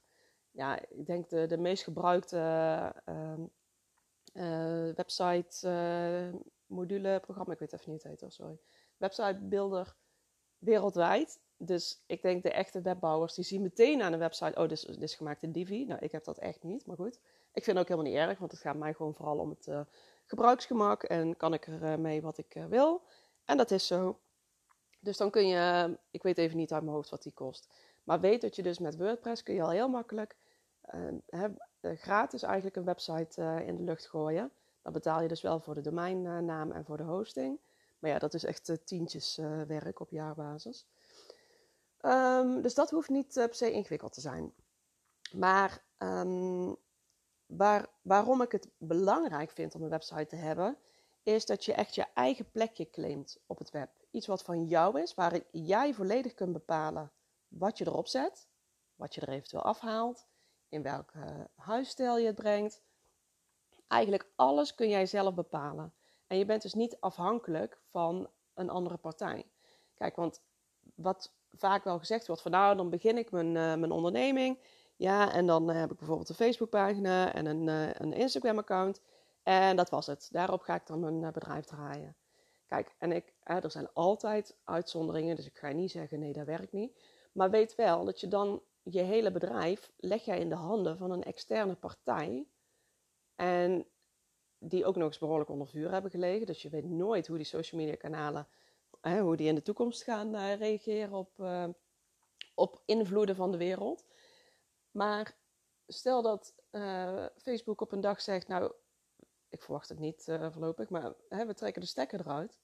Ja, 0.50 0.78
ik 0.88 1.06
denk 1.06 1.28
de, 1.28 1.46
de 1.46 1.58
meest 1.58 1.84
gebruikte 1.84 2.94
website 4.94 5.68
module 6.66 7.20
programma. 7.20 7.52
Ik 7.52 7.58
weet 7.58 7.72
even 7.72 7.92
niet 7.92 8.02
het 8.02 8.20
heet, 8.20 8.32
sorry. 8.32 8.58
Website 8.96 9.38
builder 9.40 9.96
wereldwijd. 10.58 11.40
Dus 11.56 12.02
ik 12.06 12.22
denk 12.22 12.42
de 12.42 12.52
echte 12.52 12.80
webbouwers 12.80 13.34
die 13.34 13.44
zien 13.44 13.62
meteen 13.62 14.02
aan 14.02 14.12
een 14.12 14.18
website: 14.18 14.60
oh, 14.60 14.68
dit 14.68 15.00
is, 15.00 15.14
gemaakt 15.14 15.42
in 15.42 15.52
Divi. 15.52 15.84
Nou, 15.84 16.00
ik 16.00 16.12
heb 16.12 16.24
dat 16.24 16.38
echt 16.38 16.62
niet, 16.62 16.86
maar 16.86 16.96
goed. 16.96 17.18
Ik 17.52 17.64
vind 17.64 17.66
het 17.66 17.78
ook 17.78 17.88
helemaal 17.88 18.12
niet 18.12 18.28
erg, 18.28 18.38
want 18.38 18.52
het 18.52 18.60
gaat 18.60 18.76
mij 18.76 18.94
gewoon 18.94 19.14
vooral 19.14 19.38
om 19.38 19.50
het 19.50 19.68
gebruiksgemak 20.26 21.02
en 21.02 21.36
kan 21.36 21.54
ik 21.54 21.66
er 21.66 21.84
eh, 21.84 21.96
mee 21.96 22.22
wat 22.22 22.38
ik 22.38 22.54
eh, 22.54 22.64
wil. 22.64 23.02
En 23.44 23.56
dat 23.56 23.70
is 23.70 23.86
zo. 23.86 24.18
Dus 25.00 25.16
dan 25.16 25.30
kun 25.30 25.48
je, 25.48 25.98
ik 26.10 26.22
weet 26.22 26.38
even 26.38 26.56
niet 26.56 26.72
uit 26.72 26.82
mijn 26.82 26.94
hoofd 26.94 27.10
wat 27.10 27.22
die 27.22 27.32
kost. 27.32 27.68
Maar 28.04 28.20
weet 28.20 28.40
dat 28.40 28.56
je 28.56 28.62
dus 28.62 28.78
met 28.78 28.96
WordPress 28.96 29.42
kun 29.42 29.54
je 29.54 29.62
al 29.62 29.70
heel 29.70 29.88
makkelijk 29.88 30.36
uh, 31.30 31.44
gratis 31.80 32.42
eigenlijk 32.42 32.76
een 32.76 32.84
website 32.84 33.62
in 33.66 33.76
de 33.76 33.82
lucht 33.82 34.06
gooien. 34.06 34.50
Dan 34.82 34.92
betaal 34.92 35.22
je 35.22 35.28
dus 35.28 35.42
wel 35.42 35.60
voor 35.60 35.74
de 35.74 35.80
domeinnaam 35.80 36.72
en 36.72 36.84
voor 36.84 36.96
de 36.96 37.02
hosting. 37.02 37.58
Maar 37.98 38.10
ja, 38.10 38.18
dat 38.18 38.34
is 38.34 38.44
echt 38.44 38.78
tientjes 38.84 39.36
werk 39.66 40.00
op 40.00 40.10
jaarbasis. 40.10 40.86
Um, 42.02 42.62
dus 42.62 42.74
dat 42.74 42.90
hoeft 42.90 43.08
niet 43.08 43.32
per 43.32 43.54
se 43.54 43.72
ingewikkeld 43.72 44.12
te 44.12 44.20
zijn. 44.20 44.54
Maar 45.32 45.84
um, 45.98 46.76
waar, 47.46 47.86
waarom 48.02 48.42
ik 48.42 48.52
het 48.52 48.68
belangrijk 48.78 49.50
vind 49.50 49.74
om 49.74 49.82
een 49.82 49.88
website 49.88 50.26
te 50.26 50.36
hebben, 50.36 50.76
is 51.22 51.46
dat 51.46 51.64
je 51.64 51.72
echt 51.72 51.94
je 51.94 52.06
eigen 52.14 52.50
plekje 52.50 52.90
claimt 52.90 53.38
op 53.46 53.58
het 53.58 53.70
web. 53.70 53.90
Iets 54.10 54.26
wat 54.26 54.42
van 54.42 54.64
jou 54.64 55.00
is, 55.00 55.14
waar 55.14 55.40
jij 55.50 55.94
volledig 55.94 56.34
kunt 56.34 56.52
bepalen 56.52 57.12
wat 57.48 57.78
je 57.78 57.86
erop 57.86 58.06
zet, 58.06 58.48
wat 58.94 59.14
je 59.14 59.20
er 59.20 59.28
eventueel 59.28 59.62
afhaalt, 59.62 60.26
in 60.68 60.82
welke 60.82 61.48
huisstijl 61.54 62.18
je 62.18 62.26
het 62.26 62.34
brengt. 62.34 62.82
Eigenlijk 63.88 64.30
alles 64.36 64.74
kun 64.74 64.88
jij 64.88 65.06
zelf 65.06 65.34
bepalen. 65.34 65.94
En 66.26 66.38
je 66.38 66.44
bent 66.44 66.62
dus 66.62 66.74
niet 66.74 66.96
afhankelijk 67.00 67.78
van 67.90 68.30
een 68.54 68.70
andere 68.70 68.96
partij. 68.96 69.46
Kijk, 69.94 70.16
want 70.16 70.40
wat 70.94 71.32
vaak 71.52 71.84
wel 71.84 71.98
gezegd 71.98 72.26
wordt 72.26 72.42
van 72.42 72.50
nou, 72.50 72.76
dan 72.76 72.90
begin 72.90 73.18
ik 73.18 73.30
mijn, 73.30 73.46
uh, 73.46 73.52
mijn 73.54 73.90
onderneming 73.90 74.58
ja, 74.96 75.32
en 75.32 75.46
dan 75.46 75.68
heb 75.68 75.90
ik 75.90 75.96
bijvoorbeeld 75.96 76.28
een 76.28 76.34
Facebookpagina 76.34 77.34
en 77.34 77.46
een, 77.46 77.66
uh, 77.66 77.94
een 77.94 78.12
Instagram-account. 78.12 79.00
En 79.42 79.76
dat 79.76 79.90
was 79.90 80.06
het. 80.06 80.28
Daarop 80.30 80.60
ga 80.60 80.74
ik 80.74 80.86
dan 80.86 81.00
mijn 81.00 81.32
bedrijf 81.32 81.64
draaien. 81.64 82.16
Kijk, 82.66 82.94
en 82.98 83.12
ik, 83.12 83.34
er 83.42 83.70
zijn 83.70 83.92
altijd 83.92 84.56
uitzonderingen, 84.64 85.36
dus 85.36 85.46
ik 85.46 85.56
ga 85.56 85.70
niet 85.70 85.90
zeggen 85.90 86.18
nee, 86.18 86.32
dat 86.32 86.46
werkt 86.46 86.72
niet. 86.72 87.00
Maar 87.32 87.50
weet 87.50 87.74
wel 87.74 88.04
dat 88.04 88.20
je 88.20 88.28
dan 88.28 88.62
je 88.82 89.00
hele 89.00 89.30
bedrijf 89.30 89.90
leg 89.96 90.24
jij 90.24 90.38
in 90.38 90.48
de 90.48 90.54
handen 90.54 90.96
van 90.98 91.10
een 91.10 91.22
externe 91.22 91.74
partij. 91.74 92.46
En 93.34 93.86
die 94.58 94.84
ook 94.84 94.96
nog 94.96 95.06
eens 95.06 95.18
behoorlijk 95.18 95.50
onder 95.50 95.68
vuur 95.68 95.90
hebben 95.90 96.10
gelegen. 96.10 96.46
Dus 96.46 96.62
je 96.62 96.68
weet 96.68 96.84
nooit 96.84 97.26
hoe 97.26 97.36
die 97.36 97.46
social 97.46 97.80
media 97.80 97.96
kanalen, 97.96 98.46
hoe 99.00 99.36
die 99.36 99.48
in 99.48 99.54
de 99.54 99.62
toekomst 99.62 100.02
gaan 100.02 100.34
uh, 100.34 100.54
reageren 100.54 101.12
op, 101.12 101.44
op 102.54 102.82
invloeden 102.84 103.36
van 103.36 103.50
de 103.50 103.56
wereld. 103.56 104.04
Maar 104.90 105.36
stel 105.86 106.22
dat 106.22 106.54
uh, 106.70 107.26
Facebook 107.36 107.80
op 107.80 107.92
een 107.92 108.00
dag 108.00 108.20
zegt, 108.20 108.48
nou, 108.48 108.72
ik 109.48 109.62
verwacht 109.62 109.88
het 109.88 109.98
niet 109.98 110.24
voorlopig, 110.50 110.88
maar 110.88 111.12
hè, 111.28 111.46
we 111.46 111.54
trekken 111.54 111.80
de 111.80 111.88
stekker 111.88 112.20
eruit. 112.20 112.58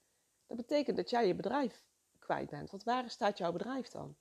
Dat 0.47 0.57
betekent 0.57 0.97
dat 0.97 1.11
jij 1.11 1.27
je 1.27 1.35
bedrijf 1.35 1.85
kwijt 2.19 2.51
bent. 2.51 2.71
Want 2.71 2.85
waar 2.85 3.11
staat 3.11 3.39
jouw 3.39 3.53
bedrijf 3.53 3.89
dan? 3.89 4.17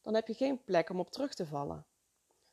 Dan 0.00 0.14
heb 0.14 0.26
je 0.26 0.34
geen 0.34 0.64
plek 0.64 0.90
om 0.90 1.00
op 1.00 1.10
terug 1.10 1.34
te 1.34 1.46
vallen. 1.46 1.86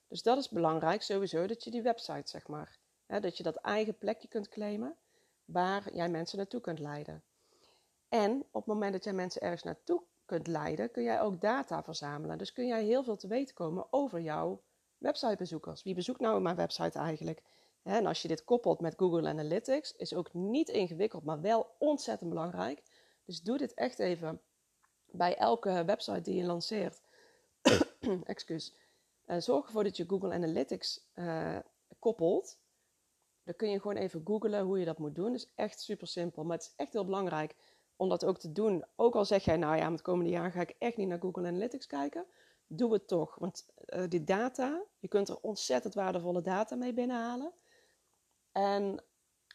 Dus 0.08 0.24
dat 0.24 0.38
is 0.38 0.50
belangrijk 0.50 1.02
sowieso, 1.02 1.46
dat 1.46 1.64
je 1.64 1.72
die 1.72 1.82
website, 1.82 2.30
zeg 2.30 2.48
maar, 2.48 2.80
dat 3.22 3.38
je 3.38 3.44
dat 3.44 3.56
eigen 3.56 3.98
plekje 3.98 4.28
kunt 4.28 4.50
claimen 4.50 4.96
waar 5.46 5.94
jij 5.94 6.10
mensen 6.10 6.38
naartoe 6.38 6.62
kunt 6.62 6.80
leiden. 6.80 7.24
En 8.10 8.40
op 8.52 8.66
het 8.66 8.66
moment 8.66 8.94
dat 8.94 9.04
jij 9.04 9.14
mensen 9.14 9.42
ergens 9.42 9.64
naartoe 9.64 10.04
kunt 10.26 10.48
leiden, 10.48 10.92
kun 10.92 11.04
jij 11.04 11.22
ook 11.22 11.42
data 11.42 11.84
verzamelen. 11.84 12.38
Dus 12.38 12.54
kun 12.54 12.68
jij 12.68 12.84
heel 12.84 13.04
veel 13.04 13.16
te 13.16 13.28
weten 13.28 13.56
komen 13.56 13.88
over 13.90 14.22
jouw 14.22 14.62
websitebezoekers. 14.98 15.84
Wie 15.84 15.96
bezoekt 15.96 16.20
nou 16.20 16.42
mijn 16.42 16.56
website 16.56 17.00
eigenlijk? 17.00 17.44
En 17.84 18.06
als 18.06 18.22
je 18.22 18.28
dit 18.28 18.44
koppelt 18.44 18.80
met 18.80 18.94
Google 18.98 19.30
Analytics, 19.30 19.96
is 19.96 20.14
ook 20.14 20.34
niet 20.34 20.70
ingewikkeld, 20.70 21.24
maar 21.24 21.42
wel 21.42 21.76
ontzettend 21.80 22.30
belangrijk. 22.30 22.84
Dus 23.26 23.42
doe 23.42 23.58
dit 23.58 23.74
echt 23.74 24.00
even 24.00 24.42
bij 25.06 25.38
elke 25.38 25.84
website 25.86 26.22
die 26.22 26.36
je 26.36 26.44
lanceert. 26.44 27.02
Excuus. 28.24 28.76
Uh, 29.28 29.38
zorg 29.40 29.66
ervoor 29.66 29.84
dat 29.84 29.98
je 29.98 30.06
Google 30.08 30.34
Analytics 30.34 31.06
uh, 31.16 31.58
koppelt. 32.00 32.58
Dan 33.44 33.56
kun 33.56 33.70
je 33.70 33.82
gewoon 33.82 33.98
even 33.98 34.22
googlen 34.24 34.64
hoe 34.64 34.80
je 34.80 34.86
dat 34.86 34.98
moet 34.98 35.16
doen. 35.16 35.32
Dat 35.32 35.36
is 35.36 35.52
echt 35.56 35.82
super 35.82 36.08
simpel, 36.08 36.44
maar 36.44 36.58
het 36.58 36.66
is 36.66 36.74
echt 36.76 36.94
heel 36.94 37.06
belangrijk 37.06 37.56
om 37.96 38.10
dat 38.10 38.26
ook 38.26 38.40
te 38.40 38.52
doen. 38.52 38.86
Ook 38.96 39.16
al 39.16 39.26
zeg 39.26 39.44
jij, 39.44 39.58
nou 39.58 39.78
ja, 39.78 39.92
het 39.92 40.02
komende 40.02 40.32
jaar 40.32 40.52
ga 40.52 40.62
ik 40.62 40.76
echt 40.80 40.98
niet 40.98 41.08
naar 41.08 41.20
Google 41.20 41.48
Analytics 41.48 41.88
kijken 41.88 42.26
doe 42.68 42.94
het 42.94 43.08
toch. 43.08 43.36
Want 43.36 43.66
uh, 43.86 44.04
die 44.10 44.24
data, 44.24 44.84
je 45.00 45.08
kunt 45.08 45.30
er 45.30 45.38
ontzettend 45.42 45.94
waardevolle 45.94 46.42
data 46.42 46.76
mee 46.76 46.94
binnenhalen. 46.94 47.54
En 48.52 49.04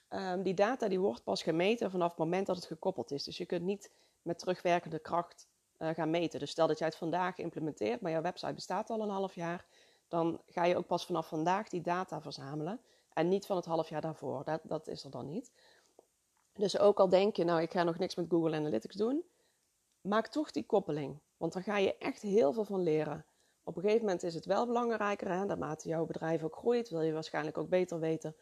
um, 0.09 0.43
die 0.43 0.55
data 0.55 0.89
die 0.89 1.01
wordt 1.01 1.25
pas 1.25 1.43
gemeten 1.43 1.91
vanaf 1.91 2.09
het 2.09 2.19
moment 2.19 2.47
dat 2.47 2.57
het 2.57 2.65
gekoppeld 2.65 3.11
is. 3.11 3.25
Dus 3.25 3.37
je 3.37 3.47
kunt 3.47 3.63
niet 3.63 3.93
met 4.23 4.39
terugwerkende 4.39 4.99
kracht 4.99 5.49
uh, 5.79 5.89
gaan 5.89 6.11
meten. 6.11 6.41
Dus 6.41 6.51
stel 6.51 6.67
dat 6.67 6.79
jij 6.79 6.89
het 6.89 6.97
vandaag 6.97 7.39
implementeert, 7.39 8.01
maar 8.01 8.11
jouw 8.11 8.23
website 8.23 8.55
bestaat 8.55 8.91
al 8.91 9.03
een 9.03 9.09
half 9.09 9.35
jaar, 9.35 9.67
dan 10.09 10.43
ga 10.47 10.65
je 10.65 10.77
ook 10.77 10.87
pas 10.87 11.07
vanaf 11.07 11.29
vandaag 11.29 11.69
die 11.69 11.81
data 11.81 12.21
verzamelen. 12.21 12.81
En 13.19 13.29
niet 13.29 13.47
van 13.47 13.57
het 13.57 13.65
half 13.65 13.89
jaar 13.89 14.01
daarvoor. 14.01 14.45
Dat, 14.45 14.61
dat 14.65 14.89
is 14.89 15.05
er 15.05 15.11
dan 15.11 15.29
niet. 15.29 15.53
Dus 16.53 16.79
ook 16.79 16.99
al 16.99 17.09
denk 17.09 17.37
je, 17.37 17.45
nou, 17.45 17.63
ik 17.63 17.73
ga 17.73 17.83
nog 17.83 17.99
niks 17.99 18.15
met 18.15 18.27
Google 18.29 18.57
Analytics 18.57 18.95
doen, 18.95 19.25
maak 20.01 20.27
toch 20.27 20.51
die 20.51 20.67
koppeling. 20.67 21.21
Want 21.37 21.53
daar 21.53 21.63
ga 21.63 21.79
je 21.79 21.97
echt 21.97 22.23
heel 22.23 22.53
veel 22.53 22.65
van 22.65 22.83
leren. 22.83 23.25
Op 23.63 23.77
een 23.77 23.83
gegeven 23.83 24.05
moment 24.05 24.23
is 24.23 24.35
het 24.35 24.45
wel 24.45 24.67
belangrijker, 24.67 25.29
hè, 25.29 25.45
naarmate 25.45 25.89
jouw 25.89 26.07
bedrijf 26.07 26.43
ook 26.43 26.57
groeit, 26.57 26.89
wil 26.89 27.03
je 27.03 27.13
waarschijnlijk 27.13 27.59
ook 27.59 27.69
beter 27.69 28.01
weten 28.01 28.37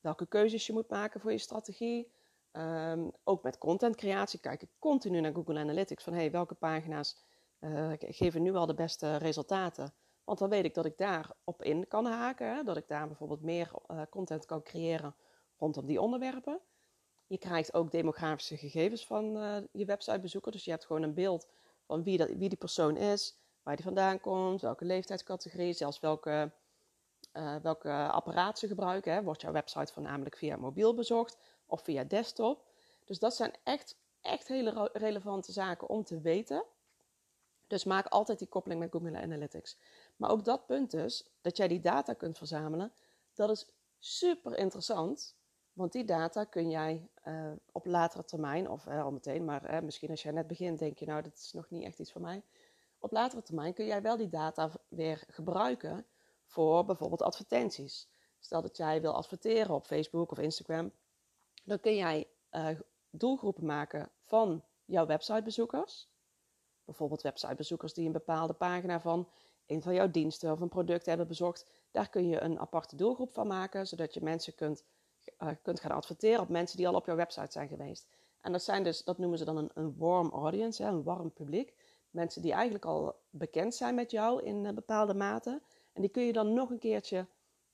welke 0.00 0.26
keuzes 0.26 0.66
je 0.66 0.72
moet 0.72 0.90
maken 0.90 1.20
voor 1.20 1.32
je 1.32 1.38
strategie. 1.38 2.12
Um, 2.52 3.10
ook 3.24 3.42
met 3.42 3.58
contentcreatie 3.58 4.40
kijk 4.40 4.62
ik 4.62 4.68
continu 4.78 5.20
naar 5.20 5.34
Google 5.34 5.58
Analytics 5.58 6.04
van 6.04 6.12
hey, 6.12 6.30
welke 6.30 6.54
pagina's 6.54 7.24
uh, 7.60 7.92
geven 7.98 8.42
nu 8.42 8.54
al 8.54 8.66
de 8.66 8.74
beste 8.74 9.16
resultaten. 9.16 9.94
Want 10.28 10.40
dan 10.40 10.48
weet 10.48 10.64
ik 10.64 10.74
dat 10.74 10.84
ik 10.84 10.98
daar 10.98 11.30
op 11.44 11.62
in 11.62 11.88
kan 11.88 12.06
haken, 12.06 12.64
dat 12.64 12.76
ik 12.76 12.88
daar 12.88 13.06
bijvoorbeeld 13.06 13.42
meer 13.42 13.70
uh, 13.90 14.02
content 14.10 14.46
kan 14.46 14.62
creëren 14.62 15.14
rondom 15.58 15.86
die 15.86 16.00
onderwerpen. 16.00 16.60
Je 17.26 17.38
krijgt 17.38 17.74
ook 17.74 17.90
demografische 17.90 18.56
gegevens 18.56 19.06
van 19.06 19.36
uh, 19.36 19.56
je 19.72 19.84
websitebezoeker, 19.84 20.52
dus 20.52 20.64
je 20.64 20.70
hebt 20.70 20.86
gewoon 20.86 21.02
een 21.02 21.14
beeld 21.14 21.46
van 21.82 22.02
wie, 22.02 22.18
dat, 22.18 22.28
wie 22.28 22.48
die 22.48 22.58
persoon 22.58 22.96
is, 22.96 23.38
waar 23.62 23.76
die 23.76 23.84
vandaan 23.84 24.20
komt, 24.20 24.60
welke 24.60 24.84
leeftijdscategorie, 24.84 25.72
zelfs 25.72 26.00
welke, 26.00 26.52
uh, 27.32 27.56
welke 27.56 27.92
apparaat 27.92 28.58
ze 28.58 28.66
gebruiken. 28.66 29.12
Hè. 29.12 29.22
Wordt 29.22 29.40
jouw 29.40 29.52
website 29.52 29.92
voornamelijk 29.92 30.36
via 30.36 30.56
mobiel 30.56 30.94
bezocht 30.94 31.38
of 31.66 31.82
via 31.82 32.04
desktop? 32.04 32.64
Dus 33.04 33.18
dat 33.18 33.34
zijn 33.34 33.54
echt, 33.62 33.96
echt 34.20 34.48
hele 34.48 34.90
relevante 34.92 35.52
zaken 35.52 35.88
om 35.88 36.04
te 36.04 36.20
weten. 36.20 36.64
Dus 37.66 37.84
maak 37.84 38.06
altijd 38.06 38.38
die 38.38 38.48
koppeling 38.48 38.80
met 38.80 38.90
Google 38.92 39.18
Analytics. 39.18 39.78
Maar 40.18 40.30
ook 40.30 40.44
dat 40.44 40.66
punt 40.66 40.90
dus, 40.90 41.28
dat 41.40 41.56
jij 41.56 41.68
die 41.68 41.80
data 41.80 42.12
kunt 42.12 42.38
verzamelen, 42.38 42.92
dat 43.34 43.50
is 43.50 43.72
super 43.98 44.58
interessant. 44.58 45.36
Want 45.72 45.92
die 45.92 46.04
data 46.04 46.44
kun 46.44 46.70
jij 46.70 47.08
uh, 47.24 47.52
op 47.72 47.86
latere 47.86 48.24
termijn, 48.24 48.70
of 48.70 48.86
uh, 48.86 49.02
al 49.02 49.10
meteen, 49.10 49.44
maar 49.44 49.74
uh, 49.74 49.80
misschien 49.80 50.10
als 50.10 50.22
jij 50.22 50.32
net 50.32 50.46
begint, 50.46 50.78
denk 50.78 50.98
je 50.98 51.06
nou, 51.06 51.22
dat 51.22 51.34
is 51.34 51.52
nog 51.52 51.70
niet 51.70 51.84
echt 51.84 51.98
iets 51.98 52.12
voor 52.12 52.20
mij. 52.20 52.42
Op 52.98 53.12
latere 53.12 53.42
termijn 53.42 53.74
kun 53.74 53.86
jij 53.86 54.02
wel 54.02 54.16
die 54.16 54.28
data 54.28 54.70
weer 54.88 55.24
gebruiken 55.28 56.06
voor 56.44 56.84
bijvoorbeeld 56.84 57.22
advertenties. 57.22 58.08
Stel 58.38 58.62
dat 58.62 58.76
jij 58.76 59.00
wil 59.00 59.14
adverteren 59.14 59.74
op 59.74 59.86
Facebook 59.86 60.30
of 60.30 60.38
Instagram, 60.38 60.92
dan 61.64 61.80
kun 61.80 61.94
jij 61.94 62.28
doelgroepen 63.10 63.66
maken 63.66 64.10
van 64.22 64.64
jouw 64.84 65.06
websitebezoekers. 65.06 66.08
Bijvoorbeeld 66.84 67.22
websitebezoekers 67.22 67.94
die 67.94 68.06
een 68.06 68.12
bepaalde 68.12 68.52
pagina 68.52 69.00
van 69.00 69.28
een 69.68 69.82
van 69.82 69.94
jouw 69.94 70.10
diensten 70.10 70.52
of 70.52 70.60
een 70.60 70.68
product 70.68 71.06
hebben 71.06 71.26
bezocht. 71.26 71.66
Daar 71.90 72.08
kun 72.08 72.28
je 72.28 72.40
een 72.40 72.58
aparte 72.58 72.96
doelgroep 72.96 73.32
van 73.32 73.46
maken, 73.46 73.86
zodat 73.86 74.14
je 74.14 74.22
mensen 74.22 74.54
kunt, 74.54 74.84
uh, 75.38 75.48
kunt 75.62 75.80
gaan 75.80 75.90
adverteren 75.90 76.40
op 76.40 76.48
mensen 76.48 76.76
die 76.76 76.88
al 76.88 76.94
op 76.94 77.06
jouw 77.06 77.16
website 77.16 77.52
zijn 77.52 77.68
geweest. 77.68 78.08
En 78.40 78.52
dat, 78.52 78.62
zijn 78.62 78.84
dus, 78.84 79.04
dat 79.04 79.18
noemen 79.18 79.38
ze 79.38 79.44
dan 79.44 79.56
een, 79.56 79.70
een 79.74 79.94
warm 79.96 80.30
audience, 80.30 80.82
hè, 80.82 80.88
een 80.88 81.02
warm 81.02 81.32
publiek. 81.32 81.74
Mensen 82.10 82.42
die 82.42 82.52
eigenlijk 82.52 82.84
al 82.84 83.14
bekend 83.30 83.74
zijn 83.74 83.94
met 83.94 84.10
jou 84.10 84.42
in 84.42 84.64
uh, 84.64 84.72
bepaalde 84.72 85.14
mate. 85.14 85.62
En 85.92 86.00
die 86.00 86.10
kun 86.10 86.22
je 86.22 86.32
dan 86.32 86.52
nog 86.52 86.70
een 86.70 86.78
keertje 86.78 87.26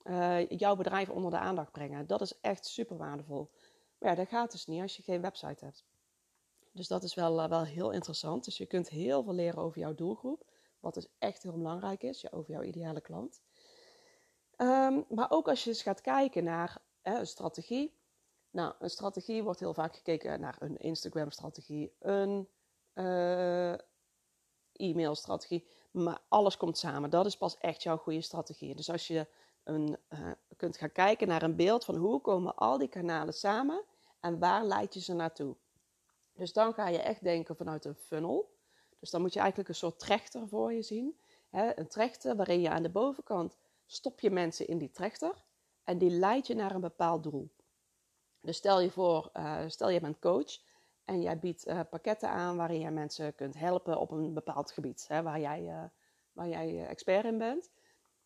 uh, 0.03 0.49
jouw 0.49 0.77
bedrijf 0.77 1.09
onder 1.09 1.31
de 1.31 1.39
aandacht 1.39 1.73
brengen. 1.73 2.07
Dat 2.07 2.21
is 2.21 2.41
echt 2.41 2.67
super 2.67 2.97
waardevol. 2.97 3.51
Maar 3.99 4.11
ja, 4.11 4.17
dat 4.17 4.29
gaat 4.29 4.53
dus 4.53 4.67
niet 4.67 4.83
als 4.83 4.97
je 4.97 5.03
geen 5.03 5.21
website 5.21 5.65
hebt. 5.65 5.85
Dus 6.73 6.89
dat 6.89 7.03
is 7.03 7.15
wel, 7.15 7.49
wel 7.49 7.65
heel 7.65 7.91
interessant. 7.91 8.45
Dus 8.45 8.59
je 8.59 8.67
kunt 8.67 8.89
heel 8.89 9.23
veel 9.23 9.35
leren 9.35 9.63
over 9.63 9.79
jouw 9.79 9.95
doelgroep. 9.95 10.45
Wat 10.85 10.95
dus 10.95 11.07
echt 11.19 11.43
heel 11.43 11.53
belangrijk 11.53 12.03
is, 12.03 12.33
over 12.33 12.51
jouw 12.51 12.63
ideale 12.63 13.01
klant. 13.01 13.43
Ehm, 14.57 15.01
maar 15.09 15.31
ook 15.31 15.49
als 15.49 15.65
je 15.65 15.71
eens 15.71 15.83
gaat 15.83 16.01
kijken 16.01 16.45
naar 16.45 16.83
een 17.03 17.27
strategie. 17.27 17.99
Nou, 18.51 18.75
een 18.79 18.91
strategie 18.91 19.43
wordt 19.43 19.61
heel 19.61 19.75
vaak 19.75 19.95
gekeken 19.95 20.41
naar 20.41 20.57
een 20.59 20.77
Instagram-strategie, 20.77 21.93
een 21.99 22.49
uh, 22.95 23.73
e-mail-strategie. 24.73 25.67
Maar 25.91 26.21
alles 26.29 26.57
komt 26.57 26.79
samen. 26.79 27.11
Dat 27.11 27.27
is 27.27 27.37
pas 27.37 27.59
echt 27.59 27.83
jouw 27.83 27.97
goede 27.97 28.21
strategie. 28.21 28.75
Dus 28.75 28.91
als 28.91 29.07
je 29.07 29.27
een, 29.63 29.97
uh, 30.09 30.31
kunt 30.57 30.77
gaan 30.77 30.93
kijken 30.93 31.29
naar 31.29 31.43
een 31.43 31.57
beeld 31.57 31.85
van 31.85 31.97
hoe 31.97 32.21
komen 32.21 32.57
al 32.57 32.79
die 32.79 32.89
kanalen 32.89 33.35
samen 33.35 33.85
en 34.21 34.39
waar 34.39 34.65
leid 34.65 34.95
je 34.95 35.01
ze 35.01 35.13
naartoe. 35.15 35.57
Dus 36.33 36.53
dan 36.53 36.75
ga 36.75 36.89
je 36.89 36.99
echt 36.99 37.23
denken 37.23 37.57
vanuit 37.57 37.85
een 37.85 37.95
funnel. 37.95 38.54
Dus 39.05 39.13
dan 39.13 39.23
moet 39.23 39.33
je 39.33 39.39
eigenlijk 39.39 39.69
een 39.69 39.75
soort 39.75 39.99
trechter 39.99 40.49
voor 40.49 40.73
je 40.73 40.83
zien. 40.83 41.19
Een 41.51 41.89
trechter 41.89 42.37
waarin 42.37 42.61
je 42.61 42.71
aan 42.71 42.83
de 42.83 42.91
bovenkant 42.91 43.57
stop 43.87 44.21
je 44.21 44.31
mensen 44.31 44.67
in 44.67 44.79
die 44.79 44.91
trechter 44.91 45.45
en 45.83 45.99
die 45.99 46.11
leidt 46.11 46.47
je 46.47 46.55
naar 46.55 46.75
een 46.75 46.81
bepaald 46.81 47.23
doel. 47.23 47.51
Dus 48.41 48.57
stel 48.57 48.81
je 48.81 48.91
voor, 48.91 49.31
uh, 49.35 49.63
stel 49.67 49.89
je 49.89 50.01
bent 50.01 50.19
coach 50.19 50.59
en 51.05 51.23
jij 51.23 51.39
biedt 51.39 51.67
uh, 51.67 51.81
pakketten 51.91 52.29
aan 52.29 52.57
waarin 52.57 52.81
je 52.81 52.91
mensen 52.91 53.35
kunt 53.35 53.59
helpen 53.59 53.99
op 53.99 54.11
een 54.11 54.35
bepaald 54.35 54.71
gebied, 54.71 55.05
hè, 55.09 55.23
waar, 55.23 55.41
jij, 55.41 55.63
uh, 55.63 55.85
waar 56.33 56.49
jij 56.49 56.87
expert 56.87 57.25
in 57.25 57.39
bent. 57.39 57.71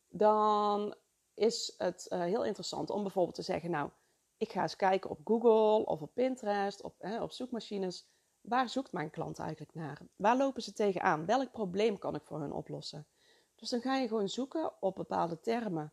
Dan 0.08 0.94
is 1.34 1.74
het 1.78 2.06
heel 2.08 2.44
interessant 2.44 2.90
om 2.90 3.02
bijvoorbeeld 3.02 3.34
te 3.34 3.42
zeggen, 3.42 3.70
nou, 3.70 3.90
ik 4.36 4.52
ga 4.52 4.62
eens 4.62 4.76
kijken 4.76 5.10
op 5.10 5.18
Google 5.24 5.86
of 5.86 6.02
op 6.02 6.14
Pinterest, 6.14 6.82
op, 6.82 6.94
op 7.20 7.32
zoekmachines 7.32 8.06
waar 8.48 8.68
zoekt 8.68 8.92
mijn 8.92 9.10
klant 9.10 9.38
eigenlijk 9.38 9.74
naar? 9.74 10.00
Waar 10.16 10.36
lopen 10.36 10.62
ze 10.62 10.72
tegenaan? 10.72 11.26
Welk 11.26 11.50
probleem 11.50 11.98
kan 11.98 12.14
ik 12.14 12.24
voor 12.24 12.40
hun 12.40 12.52
oplossen? 12.52 13.06
Dus 13.54 13.68
dan 13.68 13.80
ga 13.80 13.96
je 13.96 14.08
gewoon 14.08 14.28
zoeken 14.28 14.82
op 14.82 14.94
bepaalde 14.94 15.40
termen 15.40 15.92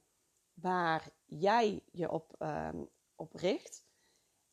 waar 0.54 1.10
jij 1.26 1.84
je 1.92 2.12
op, 2.12 2.36
uh, 2.40 2.70
op 3.16 3.34
richt. 3.34 3.84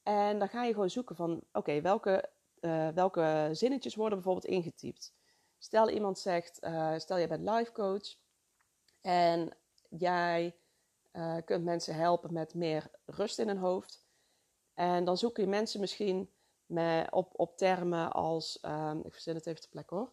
En 0.03 0.39
dan 0.39 0.49
ga 0.49 0.65
je 0.65 0.73
gewoon 0.73 0.91
zoeken 0.91 1.17
van, 1.17 1.43
oké, 1.53 1.81
welke, 1.81 2.31
uh, 2.61 2.89
welke 2.89 3.49
zinnetjes 3.53 3.95
worden 3.95 4.19
bijvoorbeeld 4.19 4.53
ingetypt? 4.53 5.15
Stel 5.59 5.91
iemand 5.91 6.19
zegt, 6.19 6.65
uh, 6.65 6.99
stel 6.99 7.19
jij 7.19 7.29
bent 7.29 7.49
life 7.49 7.73
coach 7.73 8.17
en 9.01 9.57
jij 9.89 10.57
uh, 11.13 11.37
kunt 11.45 11.65
mensen 11.65 11.95
helpen 11.95 12.33
met 12.33 12.55
meer 12.55 12.91
rust 13.05 13.39
in 13.39 13.49
hun 13.49 13.59
hoofd. 13.59 14.07
En 14.75 15.05
dan 15.05 15.19
zoeken 15.19 15.43
je 15.43 15.49
mensen 15.49 15.81
misschien 15.81 16.31
met, 16.73 17.13
op, 17.13 17.33
op 17.37 17.57
termen 17.57 18.13
als, 18.13 18.59
um, 18.63 19.01
ik 19.05 19.13
verzin 19.13 19.35
het 19.35 19.47
even 19.47 19.61
te 19.61 19.69
plek 19.69 19.91
hoor. 19.91 20.11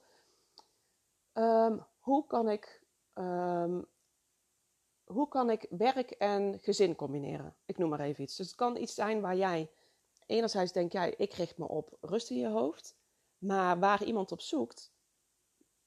Um, 1.33 1.85
hoe, 1.99 2.25
kan 2.27 2.49
ik, 2.49 2.81
um, 3.13 3.85
hoe 5.03 5.27
kan 5.27 5.49
ik 5.49 5.65
werk 5.69 6.11
en 6.11 6.59
gezin 6.59 6.95
combineren? 6.95 7.55
Ik 7.65 7.77
noem 7.77 7.89
maar 7.89 7.99
even 7.99 8.23
iets. 8.23 8.35
Dus 8.35 8.47
het 8.47 8.55
kan 8.55 8.77
iets 8.77 8.93
zijn 8.93 9.21
waar 9.21 9.35
jij 9.35 9.69
enerzijds 10.25 10.71
denkt, 10.71 10.93
jij, 10.93 11.13
ik 11.17 11.33
richt 11.33 11.57
me 11.57 11.67
op 11.67 11.97
rust 12.01 12.29
in 12.29 12.37
je 12.37 12.47
hoofd. 12.47 12.97
Maar 13.37 13.79
waar 13.79 14.03
iemand 14.03 14.31
op 14.31 14.41
zoekt, 14.41 14.91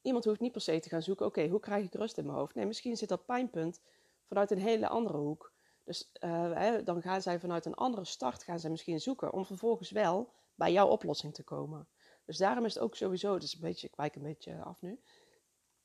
iemand 0.02 0.24
hoeft 0.24 0.40
niet 0.40 0.52
per 0.52 0.60
se 0.60 0.80
te 0.80 0.88
gaan 0.88 1.02
zoeken, 1.02 1.26
oké, 1.26 1.48
hoe 1.48 1.60
krijg 1.60 1.84
ik 1.84 1.94
rust 1.94 2.18
in 2.18 2.26
mijn 2.26 2.38
hoofd? 2.38 2.54
Nee, 2.54 2.66
misschien 2.66 2.96
zit 2.96 3.08
dat 3.08 3.26
pijnpunt 3.26 3.80
vanuit 4.24 4.50
een 4.50 4.58
hele 4.58 4.88
andere 4.88 5.18
hoek. 5.18 5.52
Dus 5.84 6.10
uh, 6.20 6.52
hè, 6.52 6.82
dan 6.82 7.02
gaan 7.02 7.22
zij 7.22 7.40
vanuit 7.40 7.64
een 7.64 7.74
andere 7.74 8.04
start 8.04 8.42
gaan 8.42 8.60
zij 8.60 8.70
misschien 8.70 9.00
zoeken 9.00 9.32
om 9.32 9.46
vervolgens 9.46 9.90
wel 9.90 10.32
bij 10.54 10.73
jouw 10.73 10.88
oplossing 10.88 11.35
te 11.35 11.42
komen. 11.42 11.88
Dus 12.25 12.37
daarom 12.37 12.64
is 12.64 12.75
het 12.75 12.82
ook 12.82 12.97
sowieso, 12.97 13.38
dus 13.38 13.54
een 13.54 13.61
beetje, 13.61 13.87
ik 13.87 13.97
wijk 13.97 14.14
een 14.14 14.23
beetje 14.23 14.62
af 14.62 14.80
nu, 14.80 15.00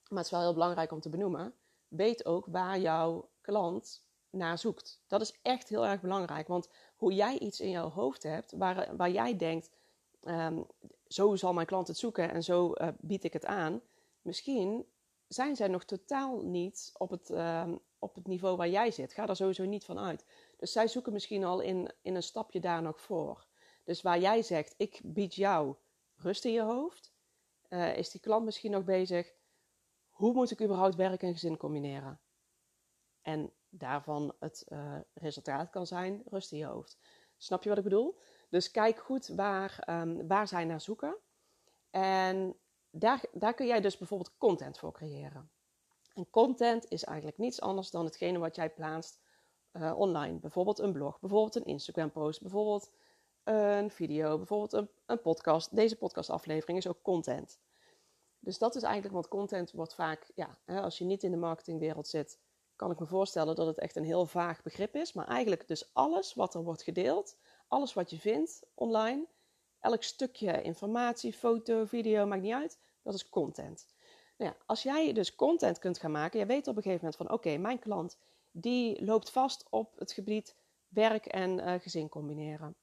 maar 0.09 0.17
het 0.17 0.25
is 0.25 0.31
wel 0.31 0.41
heel 0.41 0.53
belangrijk 0.53 0.91
om 0.91 0.99
te 0.99 1.09
benoemen. 1.09 1.53
Weet 1.87 2.25
ook 2.25 2.45
waar 2.45 2.79
jouw 2.79 3.29
klant 3.41 4.05
naar 4.29 4.57
zoekt. 4.57 5.01
Dat 5.07 5.21
is 5.21 5.39
echt 5.41 5.69
heel 5.69 5.85
erg 5.85 6.01
belangrijk, 6.01 6.47
want 6.47 6.69
hoe 6.95 7.13
jij 7.13 7.39
iets 7.39 7.59
in 7.59 7.69
jouw 7.69 7.89
hoofd 7.89 8.23
hebt, 8.23 8.51
waar, 8.51 8.95
waar 8.95 9.11
jij 9.11 9.37
denkt, 9.37 9.71
um, 10.23 10.67
zo 11.07 11.35
zal 11.35 11.53
mijn 11.53 11.67
klant 11.67 11.87
het 11.87 11.97
zoeken 11.97 12.31
en 12.31 12.43
zo 12.43 12.71
uh, 12.73 12.87
bied 12.99 13.23
ik 13.23 13.33
het 13.33 13.45
aan. 13.45 13.81
Misschien 14.21 14.85
zijn 15.27 15.55
zij 15.55 15.67
nog 15.67 15.83
totaal 15.83 16.41
niet 16.41 16.91
op 16.97 17.09
het, 17.09 17.29
um, 17.29 17.79
op 17.99 18.15
het 18.15 18.27
niveau 18.27 18.57
waar 18.57 18.69
jij 18.69 18.91
zit. 18.91 19.13
Ga 19.13 19.25
daar 19.25 19.35
sowieso 19.35 19.65
niet 19.65 19.85
van 19.85 19.99
uit. 19.99 20.25
Dus 20.57 20.71
zij 20.71 20.87
zoeken 20.87 21.13
misschien 21.13 21.43
al 21.43 21.59
in, 21.59 21.91
in 22.01 22.15
een 22.15 22.23
stapje 22.23 22.59
daar 22.59 22.81
nog 22.81 23.01
voor. 23.01 23.46
Dus 23.87 24.01
waar 24.01 24.19
jij 24.19 24.41
zegt, 24.41 24.73
ik 24.77 24.99
bied 25.03 25.35
jou 25.35 25.75
rust 26.15 26.45
in 26.45 26.51
je 26.51 26.61
hoofd, 26.61 27.13
uh, 27.69 27.97
is 27.97 28.09
die 28.09 28.21
klant 28.21 28.45
misschien 28.45 28.71
nog 28.71 28.83
bezig, 28.83 29.33
hoe 30.09 30.33
moet 30.33 30.51
ik 30.51 30.61
überhaupt 30.61 30.95
werk 30.95 31.21
en 31.21 31.31
gezin 31.31 31.57
combineren? 31.57 32.19
En 33.21 33.53
daarvan 33.69 34.35
het 34.39 34.65
uh, 34.67 34.99
resultaat 35.13 35.69
kan 35.69 35.87
zijn 35.87 36.21
rust 36.25 36.51
in 36.51 36.57
je 36.57 36.65
hoofd. 36.65 36.97
Snap 37.37 37.63
je 37.63 37.69
wat 37.69 37.77
ik 37.77 37.83
bedoel? 37.83 38.19
Dus 38.49 38.71
kijk 38.71 38.99
goed 38.99 39.27
waar, 39.27 39.83
um, 39.89 40.27
waar 40.27 40.47
zij 40.47 40.65
naar 40.65 40.81
zoeken. 40.81 41.17
En 41.89 42.55
daar, 42.89 43.23
daar 43.31 43.53
kun 43.53 43.67
jij 43.67 43.81
dus 43.81 43.97
bijvoorbeeld 43.97 44.37
content 44.37 44.77
voor 44.77 44.91
creëren. 44.91 45.51
En 46.13 46.29
content 46.29 46.91
is 46.91 47.03
eigenlijk 47.03 47.37
niets 47.37 47.61
anders 47.61 47.89
dan 47.89 48.05
hetgene 48.05 48.37
wat 48.37 48.55
jij 48.55 48.69
plaatst 48.69 49.19
uh, 49.73 49.99
online. 49.99 50.39
Bijvoorbeeld 50.39 50.79
een 50.79 50.93
blog, 50.93 51.19
bijvoorbeeld 51.19 51.55
een 51.55 51.65
Instagram 51.65 52.11
post, 52.11 52.41
bijvoorbeeld 52.41 52.91
een 53.47 53.91
video, 53.91 54.37
bijvoorbeeld 54.37 54.73
een, 54.73 54.89
een 55.05 55.21
podcast. 55.21 55.75
Deze 55.75 55.95
podcastaflevering 55.95 56.77
is 56.77 56.87
ook 56.87 57.01
content. 57.01 57.59
Dus 58.39 58.57
dat 58.57 58.75
is 58.75 58.83
eigenlijk, 58.83 59.13
want 59.13 59.27
content 59.27 59.71
wordt 59.71 59.95
vaak, 59.95 60.31
ja, 60.35 60.57
als 60.65 60.97
je 60.97 61.05
niet 61.05 61.23
in 61.23 61.31
de 61.31 61.37
marketingwereld 61.37 62.07
zit, 62.07 62.39
kan 62.75 62.91
ik 62.91 62.99
me 62.99 63.05
voorstellen 63.05 63.55
dat 63.55 63.67
het 63.67 63.77
echt 63.77 63.95
een 63.95 64.03
heel 64.03 64.25
vaag 64.25 64.63
begrip 64.63 64.95
is. 64.95 65.13
Maar 65.13 65.27
eigenlijk 65.27 65.67
dus 65.67 65.93
alles 65.93 66.33
wat 66.33 66.55
er 66.55 66.63
wordt 66.63 66.83
gedeeld, 66.83 67.37
alles 67.67 67.93
wat 67.93 68.09
je 68.09 68.19
vindt 68.19 68.63
online, 68.73 69.25
elk 69.79 70.03
stukje 70.03 70.61
informatie, 70.61 71.33
foto, 71.33 71.85
video, 71.85 72.25
maakt 72.25 72.41
niet 72.41 72.53
uit, 72.53 72.79
dat 73.01 73.13
is 73.13 73.29
content. 73.29 73.87
Nou 74.37 74.51
ja, 74.51 74.57
als 74.65 74.83
jij 74.83 75.13
dus 75.13 75.35
content 75.35 75.79
kunt 75.79 75.97
gaan 75.97 76.11
maken, 76.11 76.39
je 76.39 76.45
weet 76.45 76.67
op 76.67 76.75
een 76.75 76.81
gegeven 76.81 77.05
moment 77.05 77.27
van 77.27 77.31
oké, 77.31 77.57
mijn 77.57 77.79
klant 77.79 78.17
die 78.51 79.05
loopt 79.05 79.29
vast 79.29 79.65
op 79.69 79.99
het 79.99 80.11
gebied 80.11 80.55
werk 80.87 81.25
en 81.25 81.59
uh, 81.59 81.73
gezin 81.79 82.09
combineren. 82.09 82.75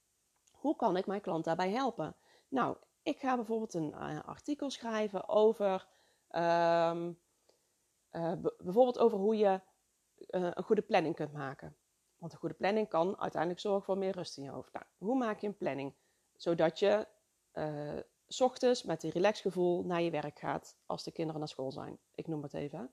Hoe 0.65 0.77
kan 0.77 0.97
ik 0.97 1.07
mijn 1.07 1.21
klant 1.21 1.45
daarbij 1.45 1.71
helpen? 1.71 2.17
Nou, 2.49 2.77
ik 3.03 3.19
ga 3.19 3.37
bijvoorbeeld 3.37 3.75
een 3.75 3.95
uh, 3.95 4.25
artikel 4.25 4.71
schrijven 4.71 5.29
over, 5.29 5.87
um, 6.31 7.19
uh, 8.13 8.33
bijvoorbeeld 8.59 8.99
over 8.99 9.19
hoe 9.19 9.37
je 9.37 9.61
uh, 10.31 10.51
een 10.55 10.63
goede 10.63 10.83
planning 10.83 11.15
kunt 11.15 11.33
maken. 11.33 11.77
Want 12.19 12.33
een 12.33 12.39
goede 12.39 12.55
planning 12.55 12.89
kan 12.89 13.21
uiteindelijk 13.21 13.61
zorgen 13.61 13.83
voor 13.83 13.99
meer 13.99 14.13
rust 14.13 14.37
in 14.37 14.43
je 14.43 14.51
hoofd. 14.51 14.73
Nou, 14.73 14.85
hoe 14.99 15.17
maak 15.17 15.39
je 15.39 15.47
een 15.47 15.57
planning? 15.57 15.95
Zodat 16.37 16.79
je 16.79 17.07
s 18.27 18.41
ochtends 18.41 18.83
met 18.83 19.03
een 19.03 19.11
relaxgevoel 19.11 19.85
naar 19.85 20.03
je 20.03 20.11
werk 20.11 20.39
gaat 20.39 20.77
als 20.87 21.05
de 21.05 21.13
kinderen 21.13 21.41
naar 21.41 21.49
school 21.49 21.73
zijn. 21.73 21.99
Ik 22.15 22.27
noem 22.27 22.43
het 22.43 22.55
even. 22.55 22.91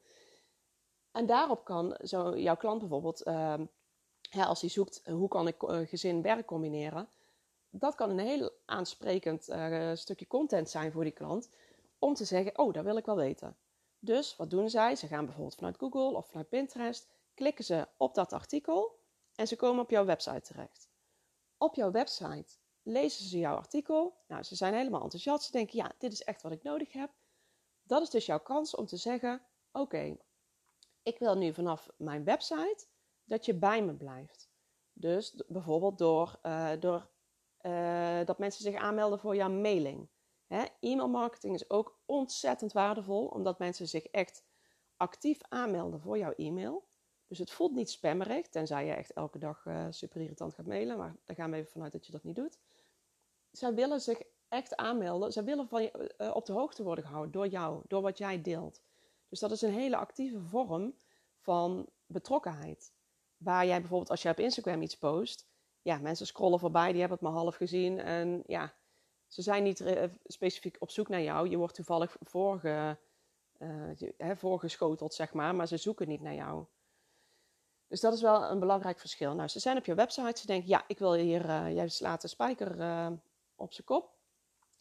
En 1.11 1.25
daarop 1.25 1.63
kan 1.63 1.97
zo 2.03 2.37
jouw 2.37 2.57
klant 2.57 2.79
bijvoorbeeld, 2.79 3.21
ehm, 3.23 3.65
als 4.31 4.61
hij 4.61 4.69
zoekt 4.69 5.01
hoe 5.05 5.27
kan 5.27 5.47
ik 5.47 5.55
gezin 5.67 6.21
werk 6.21 6.45
combineren, 6.45 7.09
dat 7.71 7.95
kan 7.95 8.09
een 8.09 8.19
heel 8.19 8.51
aansprekend 8.65 9.49
uh, 9.49 9.91
stukje 9.95 10.27
content 10.27 10.69
zijn 10.69 10.91
voor 10.91 11.03
die 11.03 11.13
klant. 11.13 11.49
om 11.99 12.13
te 12.13 12.25
zeggen, 12.25 12.57
oh, 12.57 12.73
dat 12.73 12.83
wil 12.83 12.97
ik 12.97 13.05
wel 13.05 13.15
weten. 13.15 13.57
Dus 13.99 14.35
wat 14.35 14.49
doen 14.49 14.69
zij? 14.69 14.95
Ze 14.95 15.07
gaan 15.07 15.25
bijvoorbeeld 15.25 15.55
vanuit 15.55 15.77
Google 15.77 16.17
of 16.17 16.27
vanuit 16.27 16.49
Pinterest, 16.49 17.07
klikken 17.33 17.63
ze 17.63 17.87
op 17.97 18.15
dat 18.15 18.33
artikel 18.33 18.99
en 19.35 19.47
ze 19.47 19.55
komen 19.55 19.83
op 19.83 19.89
jouw 19.89 20.05
website 20.05 20.41
terecht. 20.41 20.89
Op 21.57 21.75
jouw 21.75 21.91
website 21.91 22.53
lezen 22.83 23.25
ze 23.25 23.39
jouw 23.39 23.55
artikel. 23.55 24.17
Nou, 24.27 24.43
ze 24.43 24.55
zijn 24.55 24.73
helemaal 24.73 25.01
enthousiast. 25.01 25.45
Ze 25.45 25.51
denken, 25.51 25.77
ja, 25.77 25.91
dit 25.97 26.11
is 26.11 26.23
echt 26.23 26.41
wat 26.41 26.51
ik 26.51 26.63
nodig 26.63 26.93
heb. 26.93 27.11
Dat 27.83 28.01
is 28.01 28.09
dus 28.09 28.25
jouw 28.25 28.39
kans 28.39 28.75
om 28.75 28.85
te 28.85 28.97
zeggen, 28.97 29.41
oké, 29.71 30.17
ik 31.03 31.19
wil 31.19 31.35
nu 31.35 31.53
vanaf 31.53 31.89
mijn 31.97 32.23
website 32.23 32.85
dat 33.23 33.45
je 33.45 33.53
bij 33.53 33.83
me 33.83 33.93
blijft. 33.93 34.49
Dus 34.93 35.43
bijvoorbeeld 35.47 35.97
door, 35.97 36.39
uh, 36.43 36.71
door 36.79 37.09
uh, 37.63 38.25
dat 38.25 38.39
mensen 38.39 38.63
zich 38.63 38.75
aanmelden 38.75 39.19
voor 39.19 39.35
jouw 39.35 39.49
mailing. 39.49 40.09
E-mail 40.79 41.09
marketing 41.09 41.53
is 41.53 41.69
ook 41.69 41.99
ontzettend 42.05 42.71
waardevol, 42.71 43.25
omdat 43.25 43.59
mensen 43.59 43.87
zich 43.87 44.05
echt 44.05 44.43
actief 44.97 45.39
aanmelden 45.49 45.99
voor 45.99 46.17
jouw 46.17 46.33
e-mail. 46.35 46.89
Dus 47.27 47.39
het 47.39 47.51
voelt 47.51 47.75
niet 47.75 47.89
spammerig, 47.89 48.47
tenzij 48.47 48.85
je 48.85 48.93
echt 48.93 49.13
elke 49.13 49.37
dag 49.37 49.65
uh, 49.65 49.85
super 49.89 50.21
irritant 50.21 50.53
gaat 50.53 50.65
mailen. 50.65 50.97
Maar 50.97 51.15
daar 51.25 51.35
gaan 51.35 51.51
we 51.51 51.57
even 51.57 51.71
vanuit 51.71 51.91
dat 51.91 52.05
je 52.05 52.11
dat 52.11 52.23
niet 52.23 52.35
doet. 52.35 52.59
Zij 53.51 53.73
willen 53.73 54.01
zich 54.01 54.21
echt 54.47 54.75
aanmelden. 54.75 55.31
Zij 55.31 55.43
willen 55.43 55.67
van 55.67 55.81
je, 55.83 56.15
uh, 56.17 56.35
op 56.35 56.45
de 56.45 56.53
hoogte 56.53 56.83
worden 56.83 57.03
gehouden 57.03 57.31
door 57.31 57.47
jou, 57.47 57.81
door 57.87 58.01
wat 58.01 58.17
jij 58.17 58.41
deelt. 58.41 58.81
Dus 59.29 59.39
dat 59.39 59.51
is 59.51 59.61
een 59.61 59.73
hele 59.73 59.95
actieve 59.95 60.41
vorm 60.41 60.95
van 61.37 61.89
betrokkenheid. 62.05 62.93
Waar 63.37 63.65
jij 63.65 63.79
bijvoorbeeld 63.79 64.09
als 64.09 64.21
je 64.21 64.29
op 64.29 64.39
Instagram 64.39 64.81
iets 64.81 64.97
post, 64.97 65.47
ja, 65.81 65.97
mensen 65.97 66.25
scrollen 66.25 66.59
voorbij, 66.59 66.91
die 66.91 66.99
hebben 66.99 67.17
het 67.17 67.27
maar 67.27 67.37
half 67.37 67.55
gezien. 67.55 67.99
En 67.99 68.43
ja, 68.45 68.73
ze 69.27 69.41
zijn 69.41 69.63
niet 69.63 69.79
uh, 69.79 70.03
specifiek 70.25 70.75
op 70.79 70.91
zoek 70.91 71.07
naar 71.09 71.21
jou. 71.21 71.49
Je 71.49 71.57
wordt 71.57 71.75
toevallig 71.75 72.17
voorge, 72.19 72.97
uh, 73.59 74.31
voorgeschoteld, 74.35 75.13
zeg 75.13 75.33
maar, 75.33 75.55
maar 75.55 75.67
ze 75.67 75.77
zoeken 75.77 76.07
niet 76.07 76.21
naar 76.21 76.33
jou. 76.33 76.65
Dus 77.87 77.99
dat 77.99 78.13
is 78.13 78.21
wel 78.21 78.43
een 78.43 78.59
belangrijk 78.59 78.99
verschil. 78.99 79.35
Nou, 79.35 79.47
ze 79.47 79.59
zijn 79.59 79.77
op 79.77 79.85
je 79.85 79.95
website, 79.95 80.39
ze 80.39 80.45
denken, 80.45 80.69
ja, 80.69 80.83
ik 80.87 80.99
wil 80.99 81.13
hier, 81.13 81.45
uh, 81.45 81.73
jij 81.73 81.89
slaat 81.89 82.29
spijker 82.29 82.69
op 83.55 83.73
zijn 83.73 83.87
kop. 83.87 84.19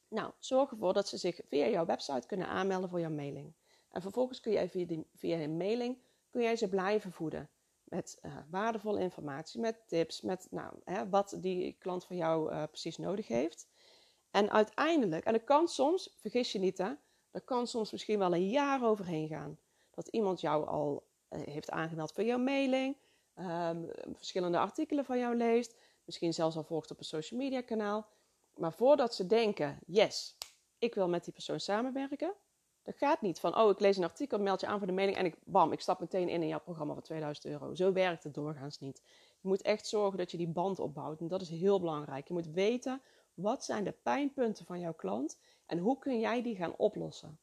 Nou, 0.08 0.32
zorg 0.38 0.70
ervoor 0.70 0.92
dat 0.92 1.08
ze 1.08 1.16
zich 1.16 1.40
via 1.48 1.66
jouw 1.66 1.86
website 1.86 2.26
kunnen 2.26 2.46
aanmelden 2.46 2.88
voor 2.88 3.00
jouw 3.00 3.10
mailing. 3.10 3.54
En 3.90 4.02
vervolgens 4.02 4.40
kun 4.40 4.52
jij 4.52 4.68
via, 4.68 4.86
die, 4.86 5.06
via 5.14 5.38
een 5.38 5.56
mailing 5.56 5.98
kun 6.30 6.42
jij 6.42 6.56
ze 6.56 6.68
blijven 6.68 7.12
voeden. 7.12 7.50
Met 7.90 8.18
uh, 8.22 8.36
waardevolle 8.50 9.00
informatie, 9.00 9.60
met 9.60 9.88
tips, 9.88 10.20
met 10.20 10.46
nou, 10.50 10.74
hè, 10.84 11.08
wat 11.08 11.36
die 11.38 11.76
klant 11.78 12.04
van 12.04 12.16
jou 12.16 12.52
uh, 12.52 12.62
precies 12.70 12.98
nodig 12.98 13.28
heeft. 13.28 13.68
En 14.30 14.50
uiteindelijk, 14.50 15.24
en 15.24 15.32
dat 15.32 15.44
kan 15.44 15.68
soms, 15.68 16.16
vergis 16.16 16.52
je 16.52 16.58
niet 16.58 16.78
hè, 16.78 16.92
er 17.30 17.40
kan 17.40 17.66
soms 17.66 17.90
misschien 17.92 18.18
wel 18.18 18.34
een 18.34 18.48
jaar 18.48 18.84
overheen 18.84 19.28
gaan. 19.28 19.58
Dat 19.90 20.08
iemand 20.08 20.40
jou 20.40 20.66
al 20.66 21.06
uh, 21.30 21.40
heeft 21.42 21.70
aangemeld 21.70 22.12
voor 22.12 22.24
jouw 22.24 22.38
mailing, 22.38 22.96
um, 23.36 23.90
verschillende 24.12 24.58
artikelen 24.58 25.04
van 25.04 25.18
jou 25.18 25.36
leest, 25.36 25.76
misschien 26.04 26.34
zelfs 26.34 26.56
al 26.56 26.64
volgt 26.64 26.90
op 26.90 26.98
een 26.98 27.04
social 27.04 27.40
media 27.40 27.60
kanaal. 27.60 28.08
Maar 28.54 28.72
voordat 28.72 29.14
ze 29.14 29.26
denken, 29.26 29.78
yes, 29.86 30.36
ik 30.78 30.94
wil 30.94 31.08
met 31.08 31.24
die 31.24 31.32
persoon 31.32 31.60
samenwerken, 31.60 32.34
dat 32.90 33.08
gaat 33.08 33.20
niet 33.20 33.40
van, 33.40 33.56
oh, 33.56 33.70
ik 33.70 33.80
lees 33.80 33.96
een 33.96 34.04
artikel, 34.04 34.38
meld 34.38 34.60
je 34.60 34.66
aan 34.66 34.78
voor 34.78 34.86
de 34.86 34.92
mailing 34.92 35.18
en 35.18 35.24
ik, 35.24 35.36
bam, 35.44 35.72
ik 35.72 35.80
stap 35.80 36.00
meteen 36.00 36.28
in 36.28 36.42
in 36.42 36.48
jouw 36.48 36.60
programma 36.60 36.92
voor 36.92 37.02
2000 37.02 37.46
euro. 37.46 37.74
Zo 37.74 37.92
werkt 37.92 38.24
het 38.24 38.34
doorgaans 38.34 38.78
niet. 38.78 39.02
Je 39.40 39.48
moet 39.48 39.62
echt 39.62 39.86
zorgen 39.86 40.18
dat 40.18 40.30
je 40.30 40.36
die 40.36 40.48
band 40.48 40.78
opbouwt 40.78 41.20
en 41.20 41.28
dat 41.28 41.40
is 41.40 41.48
heel 41.48 41.80
belangrijk. 41.80 42.28
Je 42.28 42.34
moet 42.34 42.46
weten, 42.46 43.00
wat 43.34 43.64
zijn 43.64 43.84
de 43.84 43.94
pijnpunten 44.02 44.66
van 44.66 44.80
jouw 44.80 44.92
klant 44.92 45.38
en 45.66 45.78
hoe 45.78 45.98
kun 45.98 46.20
jij 46.20 46.42
die 46.42 46.56
gaan 46.56 46.76
oplossen? 46.76 47.38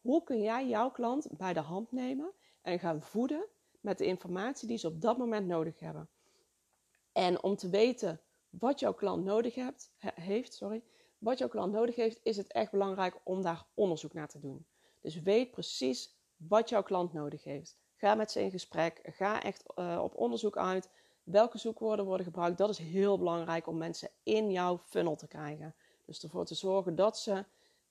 Hoe 0.00 0.22
kun 0.22 0.42
jij 0.42 0.68
jouw 0.68 0.90
klant 0.90 1.28
bij 1.30 1.52
de 1.52 1.60
hand 1.60 1.92
nemen 1.92 2.30
en 2.62 2.78
gaan 2.78 3.02
voeden 3.02 3.44
met 3.80 3.98
de 3.98 4.06
informatie 4.06 4.68
die 4.68 4.78
ze 4.78 4.86
op 4.86 5.00
dat 5.00 5.18
moment 5.18 5.46
nodig 5.46 5.78
hebben? 5.78 6.08
En 7.12 7.42
om 7.42 7.56
te 7.56 7.68
weten 7.68 8.20
wat 8.50 8.80
jouw 8.80 8.94
klant 8.94 9.24
nodig 9.24 9.54
hebt, 9.54 9.90
heeft, 10.14 10.54
sorry, 10.54 10.82
wat 11.18 11.38
jouw 11.38 11.48
klant 11.48 11.72
nodig 11.72 11.94
heeft, 11.94 12.20
is 12.22 12.36
het 12.36 12.52
echt 12.52 12.70
belangrijk 12.70 13.20
om 13.24 13.42
daar 13.42 13.66
onderzoek 13.74 14.12
naar 14.12 14.28
te 14.28 14.40
doen. 14.40 14.66
Dus 15.00 15.22
weet 15.22 15.50
precies 15.50 16.16
wat 16.36 16.68
jouw 16.68 16.82
klant 16.82 17.12
nodig 17.12 17.44
heeft. 17.44 17.78
Ga 17.96 18.14
met 18.14 18.30
ze 18.30 18.40
in 18.40 18.50
gesprek. 18.50 19.00
Ga 19.02 19.42
echt 19.42 19.62
uh, 19.76 20.00
op 20.02 20.14
onderzoek 20.14 20.56
uit. 20.56 20.90
Welke 21.22 21.58
zoekwoorden 21.58 22.04
worden 22.04 22.26
gebruikt? 22.26 22.58
Dat 22.58 22.68
is 22.68 22.78
heel 22.78 23.18
belangrijk 23.18 23.66
om 23.66 23.76
mensen 23.76 24.10
in 24.22 24.50
jouw 24.50 24.78
funnel 24.78 25.16
te 25.16 25.26
krijgen. 25.26 25.74
Dus 26.04 26.22
ervoor 26.22 26.44
te 26.44 26.54
zorgen 26.54 26.94
dat 26.94 27.18
ze 27.18 27.44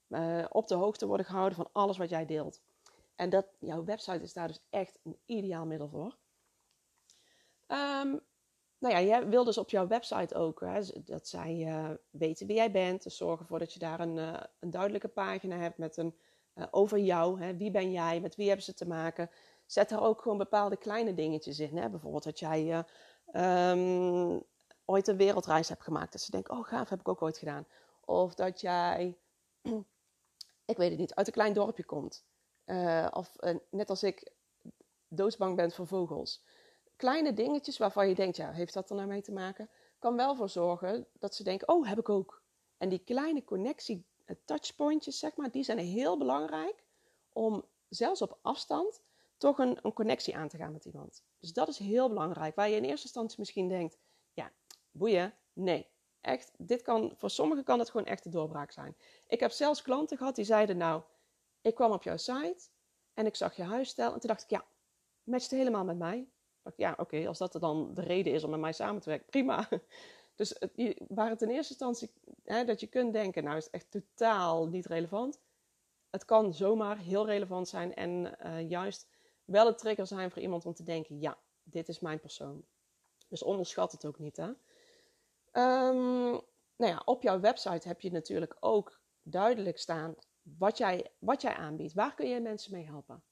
uh, 0.07 0.45
op 0.49 0.67
de 0.67 0.75
hoogte 0.75 1.07
worden 1.07 1.25
gehouden 1.25 1.57
van 1.57 1.69
alles 1.71 1.97
wat 1.97 2.09
jij 2.09 2.25
deelt. 2.25 2.61
En 3.15 3.29
dat, 3.29 3.45
jouw 3.59 3.83
website 3.83 4.23
is 4.23 4.33
daar 4.33 4.47
dus 4.47 4.61
echt 4.69 4.99
een 5.03 5.17
ideaal 5.25 5.65
middel 5.65 5.89
voor. 5.89 6.17
Um, 7.67 8.19
nou 8.77 8.93
ja, 8.93 9.01
jij 9.01 9.27
wil 9.27 9.43
dus 9.43 9.57
op 9.57 9.69
jouw 9.69 9.87
website 9.87 10.35
ook 10.35 10.59
hè, 10.59 10.81
dat 11.05 11.27
zij 11.27 11.55
uh, 11.55 11.89
weten 12.09 12.47
wie 12.47 12.55
jij 12.55 12.71
bent. 12.71 13.03
Dus 13.03 13.17
zorg 13.17 13.39
ervoor 13.39 13.59
dat 13.59 13.73
je 13.73 13.79
daar 13.79 13.99
een, 13.99 14.17
een 14.59 14.71
duidelijke 14.71 15.07
pagina 15.07 15.57
hebt 15.57 15.77
met 15.77 15.97
een 15.97 16.15
over 16.71 16.97
jou. 16.97 17.41
Hè, 17.41 17.57
wie 17.57 17.71
ben 17.71 17.91
jij? 17.91 18.19
Met 18.19 18.35
wie 18.35 18.47
hebben 18.47 18.65
ze 18.65 18.73
te 18.73 18.87
maken? 18.87 19.29
Zet 19.65 19.91
er 19.91 20.01
ook 20.01 20.21
gewoon 20.21 20.37
bepaalde 20.37 20.77
kleine 20.77 21.13
dingetjes 21.13 21.59
in. 21.59 21.77
Hè? 21.77 21.89
Bijvoorbeeld 21.89 22.23
dat 22.23 22.39
jij 22.39 22.85
um, 23.33 24.43
ooit 24.85 25.07
een 25.07 25.17
wereldreis 25.17 25.69
hebt 25.69 25.83
gemaakt. 25.83 26.11
Dat 26.11 26.21
ze 26.21 26.31
denken, 26.31 26.57
oh 26.57 26.63
gaaf, 26.63 26.89
heb 26.89 26.99
ik 26.99 27.07
ook 27.07 27.21
ooit 27.21 27.37
gedaan. 27.37 27.65
Of 28.05 28.35
dat 28.35 28.61
jij, 28.61 29.17
ik 30.65 30.77
weet 30.77 30.89
het 30.89 30.99
niet, 30.99 31.15
uit 31.15 31.27
een 31.27 31.33
klein 31.33 31.53
dorpje 31.53 31.85
komt. 31.85 32.25
of 33.11 33.35
net 33.69 33.89
als 33.89 34.03
ik 34.03 34.31
doodsbang 35.07 35.55
bent 35.55 35.73
voor 35.73 35.87
vogels 35.87 36.41
kleine 36.97 37.33
dingetjes 37.33 37.77
waarvan 37.77 38.07
je 38.09 38.15
denkt, 38.15 38.37
ja, 38.37 38.51
heeft 38.51 38.73
dat 38.73 38.89
er 38.89 38.95
nou 38.95 39.07
mee 39.07 39.21
te 39.21 39.31
maken? 39.31 39.69
Kan 39.99 40.15
wel 40.15 40.35
voor 40.35 40.49
zorgen 40.49 41.07
dat 41.19 41.35
ze 41.35 41.43
denken, 41.43 41.67
oh, 41.67 41.87
heb 41.87 41.99
ik 41.99 42.09
ook. 42.09 42.41
En 42.77 42.89
die 42.89 43.01
kleine 43.05 43.43
connectie, 43.43 44.05
eh, 44.07 44.16
touchpointjes, 44.45 45.19
zeg 45.19 45.35
maar, 45.35 45.51
die 45.51 45.63
zijn 45.63 45.77
heel 45.77 46.17
belangrijk 46.17 46.83
om 47.29 47.65
zelfs 47.89 48.21
op 48.21 48.39
afstand 48.41 49.01
toch 49.37 49.57
een, 49.57 49.79
een 49.81 49.93
connectie 49.93 50.35
aan 50.35 50.47
te 50.47 50.57
gaan 50.57 50.71
met 50.71 50.85
iemand. 50.85 51.23
Dus 51.39 51.53
dat 51.53 51.67
is 51.67 51.77
heel 51.77 52.07
belangrijk. 52.07 52.55
Waar 52.55 52.69
je 52.69 52.75
in 52.75 52.83
eerste 52.83 53.05
instantie 53.05 53.39
misschien 53.39 53.67
denkt, 53.67 53.97
ja, 54.33 54.51
boeien, 54.91 55.33
nee. 55.53 55.87
Echt, 56.21 56.51
dit 56.57 56.81
kan, 56.81 57.13
voor 57.15 57.29
sommigen 57.29 57.63
kan 57.63 57.79
het 57.79 57.89
gewoon 57.89 58.05
echt 58.05 58.23
de 58.23 58.29
doorbraak 58.29 58.71
zijn. 58.71 58.97
Ik 59.27 59.39
heb 59.39 59.51
zelfs 59.51 59.81
klanten 59.81 60.17
gehad 60.17 60.35
die 60.35 60.45
zeiden, 60.45 60.77
nou, 60.77 61.01
ik 61.61 61.75
kwam 61.75 61.91
op 61.91 62.03
jouw 62.03 62.17
site 62.17 62.69
en 63.13 63.25
ik 63.25 63.35
zag 63.35 63.55
je 63.55 63.63
huisstijl 63.63 64.13
en 64.13 64.19
toen 64.19 64.29
dacht 64.29 64.43
ik, 64.43 64.49
ja, 64.49 64.65
matcht 65.23 65.51
helemaal 65.51 65.83
met 65.83 65.97
mij 65.97 66.27
ja, 66.75 66.93
oké, 66.97 67.27
als 67.27 67.37
dat 67.37 67.57
dan 67.59 67.93
de 67.93 68.01
reden 68.01 68.33
is 68.33 68.43
om 68.43 68.49
met 68.49 68.59
mij 68.59 68.73
samen 68.73 69.01
te 69.01 69.09
werken, 69.09 69.29
prima. 69.29 69.67
Dus 70.37 70.55
het, 70.59 71.01
waar 71.07 71.29
het 71.29 71.41
in 71.41 71.49
eerste 71.49 71.73
instantie 71.73 72.11
hè, 72.43 72.65
dat 72.65 72.79
je 72.79 72.87
kunt 72.87 73.13
denken, 73.13 73.43
nou 73.43 73.57
is 73.57 73.63
het 73.63 73.73
echt 73.73 73.91
totaal 73.91 74.67
niet 74.67 74.85
relevant. 74.85 75.39
Het 76.09 76.25
kan 76.25 76.53
zomaar 76.53 76.97
heel 76.97 77.25
relevant 77.25 77.67
zijn 77.67 77.93
en 77.93 78.35
uh, 78.45 78.69
juist 78.69 79.07
wel 79.45 79.67
een 79.67 79.75
trigger 79.75 80.07
zijn 80.07 80.31
voor 80.31 80.41
iemand 80.41 80.65
om 80.65 80.73
te 80.73 80.83
denken, 80.83 81.19
ja, 81.19 81.37
dit 81.63 81.89
is 81.89 81.99
mijn 81.99 82.19
persoon. 82.19 82.65
Dus 83.27 83.43
onderschat 83.43 83.91
het 83.91 84.05
ook 84.05 84.19
niet, 84.19 84.37
hè. 84.37 84.47
Um, 85.87 86.41
nou 86.75 86.91
ja, 86.91 87.01
op 87.05 87.21
jouw 87.21 87.39
website 87.39 87.87
heb 87.87 88.01
je 88.01 88.11
natuurlijk 88.11 88.57
ook 88.59 88.99
duidelijk 89.21 89.77
staan 89.77 90.15
wat 90.41 90.77
jij, 90.77 91.11
wat 91.19 91.41
jij 91.41 91.53
aanbiedt. 91.53 91.93
Waar 91.93 92.15
kun 92.15 92.29
je 92.29 92.39
mensen 92.39 92.71
mee 92.71 92.85
helpen? 92.85 93.23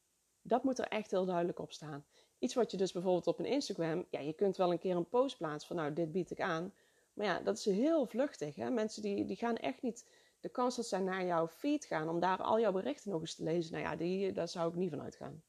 Dat 0.41 0.63
moet 0.63 0.79
er 0.79 0.87
echt 0.87 1.11
heel 1.11 1.25
duidelijk 1.25 1.59
op 1.59 1.71
staan. 1.71 2.05
Iets 2.39 2.53
wat 2.53 2.71
je 2.71 2.77
dus 2.77 2.91
bijvoorbeeld 2.91 3.27
op 3.27 3.39
een 3.39 3.45
Instagram, 3.45 4.05
ja, 4.09 4.19
je 4.19 4.33
kunt 4.33 4.57
wel 4.57 4.71
een 4.71 4.79
keer 4.79 4.95
een 4.95 5.09
post 5.09 5.37
plaatsen 5.37 5.67
van 5.67 5.75
nou, 5.75 5.93
dit 5.93 6.11
bied 6.11 6.31
ik 6.31 6.41
aan. 6.41 6.73
Maar 7.15 7.25
ja, 7.25 7.39
dat 7.39 7.57
is 7.57 7.65
heel 7.65 8.05
vluchtig. 8.05 8.55
Hè? 8.55 8.69
Mensen 8.69 9.01
die, 9.01 9.25
die 9.25 9.35
gaan 9.35 9.55
echt 9.55 9.81
niet, 9.81 10.09
de 10.39 10.49
kans 10.49 10.75
dat 10.75 10.85
zij 10.85 10.99
naar 10.99 11.25
jouw 11.25 11.47
feed 11.47 11.85
gaan 11.85 12.09
om 12.09 12.19
daar 12.19 12.41
al 12.41 12.59
jouw 12.59 12.71
berichten 12.71 13.11
nog 13.11 13.21
eens 13.21 13.35
te 13.35 13.43
lezen, 13.43 13.71
nou 13.73 13.83
ja, 13.83 13.95
die, 13.95 14.31
daar 14.31 14.47
zou 14.47 14.69
ik 14.69 14.75
niet 14.75 14.89
van 14.89 15.01
uitgaan. 15.01 15.43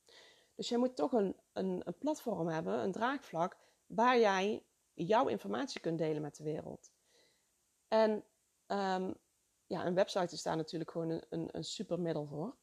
Dus 0.54 0.68
je 0.68 0.78
moet 0.78 0.96
toch 0.96 1.12
een, 1.12 1.36
een, 1.52 1.82
een 1.84 1.98
platform 1.98 2.48
hebben, 2.48 2.82
een 2.82 2.92
draagvlak, 2.92 3.56
waar 3.86 4.18
jij 4.18 4.64
jouw 4.92 5.28
informatie 5.28 5.80
kunt 5.80 5.98
delen 5.98 6.22
met 6.22 6.36
de 6.36 6.44
wereld. 6.44 6.92
En 7.88 8.10
um, 8.66 9.14
ja, 9.66 9.86
een 9.86 9.94
website 9.94 10.34
is 10.34 10.42
daar 10.42 10.56
natuurlijk 10.56 10.90
gewoon 10.90 11.10
een, 11.10 11.24
een, 11.28 11.48
een 11.52 11.64
super 11.64 12.00
middel 12.00 12.26
voor. 12.26 12.56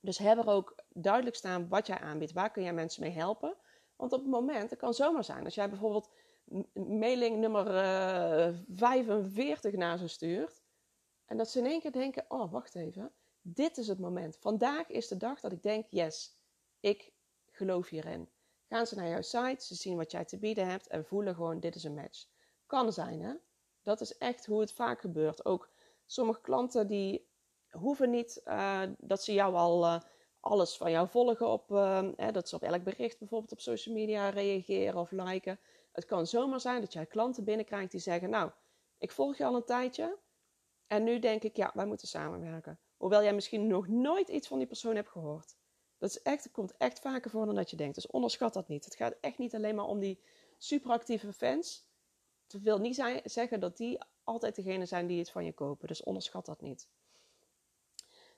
Dus 0.00 0.18
heb 0.18 0.38
er 0.38 0.48
ook 0.48 0.74
duidelijk 0.88 1.36
staan 1.36 1.68
wat 1.68 1.86
jij 1.86 1.98
aanbiedt. 1.98 2.32
Waar 2.32 2.50
kun 2.50 2.62
jij 2.62 2.72
mensen 2.72 3.02
mee 3.02 3.12
helpen? 3.12 3.56
Want 3.96 4.12
op 4.12 4.20
het 4.20 4.30
moment, 4.30 4.70
het 4.70 4.78
kan 4.78 4.94
zomaar 4.94 5.24
zijn, 5.24 5.44
als 5.44 5.54
jij 5.54 5.68
bijvoorbeeld 5.68 6.10
mailing 6.72 7.38
nummer 7.38 7.66
uh, 7.66 8.46
eh, 8.46 8.54
45 8.68 9.72
naar 9.72 9.98
ze 9.98 10.08
stuurt. 10.08 10.62
En 11.26 11.36
dat 11.36 11.50
ze 11.50 11.58
in 11.58 11.66
één 11.66 11.80
keer 11.80 11.92
denken, 11.92 12.24
oh 12.28 12.52
wacht 12.52 12.74
even, 12.74 13.12
dit 13.42 13.78
is 13.78 13.88
het 13.88 13.98
moment. 13.98 14.36
Vandaag 14.36 14.88
is 14.88 15.08
de 15.08 15.16
dag 15.16 15.40
dat 15.40 15.52
ik 15.52 15.62
denk, 15.62 15.86
yes, 15.90 16.38
ik 16.80 17.12
geloof 17.50 17.88
hierin. 17.88 18.28
Gaan 18.68 18.86
ze 18.86 18.94
naar 18.94 19.08
jouw 19.08 19.22
site, 19.22 19.64
ze 19.64 19.74
zien 19.74 19.96
wat 19.96 20.10
jij 20.10 20.24
te 20.24 20.38
bieden 20.38 20.66
hebt 20.68 20.86
en 20.86 21.04
voelen 21.04 21.34
gewoon, 21.34 21.60
dit 21.60 21.74
is 21.74 21.84
een 21.84 21.94
match. 21.94 22.26
Kan 22.66 22.92
zijn 22.92 23.22
hè. 23.22 23.34
Dat 23.82 24.00
is 24.00 24.18
echt 24.18 24.46
hoe 24.46 24.60
het 24.60 24.72
vaak 24.72 25.00
gebeurt. 25.00 25.44
Ook 25.44 25.70
sommige 26.06 26.40
klanten 26.40 26.86
die 26.86 27.28
hoeven 27.70 28.10
niet 28.10 28.40
uh, 28.44 28.82
dat 28.98 29.22
ze 29.22 29.32
jou 29.32 29.54
al 29.54 29.84
uh, 29.84 30.00
alles 30.40 30.76
van 30.76 30.90
jou 30.90 31.08
volgen 31.08 31.48
op, 31.48 31.68
hè, 32.16 32.32
dat 32.32 32.48
ze 32.48 32.54
op 32.54 32.62
elk 32.62 32.82
bericht 32.84 33.18
bijvoorbeeld 33.18 33.52
op 33.52 33.60
social 33.60 33.94
media 33.94 34.28
reageren 34.28 35.00
of 35.00 35.10
liken. 35.10 35.58
Het 35.98 36.06
kan 36.06 36.26
zomaar 36.26 36.60
zijn 36.60 36.80
dat 36.80 36.92
jij 36.92 37.06
klanten 37.06 37.44
binnenkrijgt 37.44 37.90
die 37.90 38.00
zeggen, 38.00 38.30
nou, 38.30 38.50
ik 38.98 39.10
volg 39.10 39.36
je 39.36 39.44
al 39.44 39.54
een 39.54 39.64
tijdje 39.64 40.18
en 40.86 41.04
nu 41.04 41.18
denk 41.18 41.42
ik, 41.42 41.56
ja, 41.56 41.70
wij 41.74 41.86
moeten 41.86 42.08
samenwerken. 42.08 42.78
Hoewel 42.96 43.22
jij 43.22 43.34
misschien 43.34 43.66
nog 43.66 43.88
nooit 43.88 44.28
iets 44.28 44.48
van 44.48 44.58
die 44.58 44.66
persoon 44.66 44.94
hebt 44.96 45.08
gehoord. 45.08 45.56
Dat 45.98 46.10
is 46.10 46.22
echt, 46.22 46.50
komt 46.50 46.76
echt 46.76 47.00
vaker 47.00 47.30
voor 47.30 47.46
dan 47.46 47.54
dat 47.54 47.70
je 47.70 47.76
denkt. 47.76 47.94
Dus 47.94 48.06
onderschat 48.06 48.52
dat 48.52 48.68
niet. 48.68 48.84
Het 48.84 48.94
gaat 48.94 49.14
echt 49.20 49.38
niet 49.38 49.54
alleen 49.54 49.74
maar 49.74 49.84
om 49.84 49.98
die 49.98 50.20
superactieve 50.58 51.32
fans. 51.32 51.86
Het 52.46 52.62
wil 52.62 52.78
niet 52.78 52.94
zijn, 52.94 53.20
zeggen 53.24 53.60
dat 53.60 53.76
die 53.76 53.98
altijd 54.24 54.56
degene 54.56 54.86
zijn 54.86 55.06
die 55.06 55.18
het 55.18 55.30
van 55.30 55.44
je 55.44 55.52
kopen. 55.52 55.88
Dus 55.88 56.02
onderschat 56.02 56.46
dat 56.46 56.60
niet. 56.60 56.88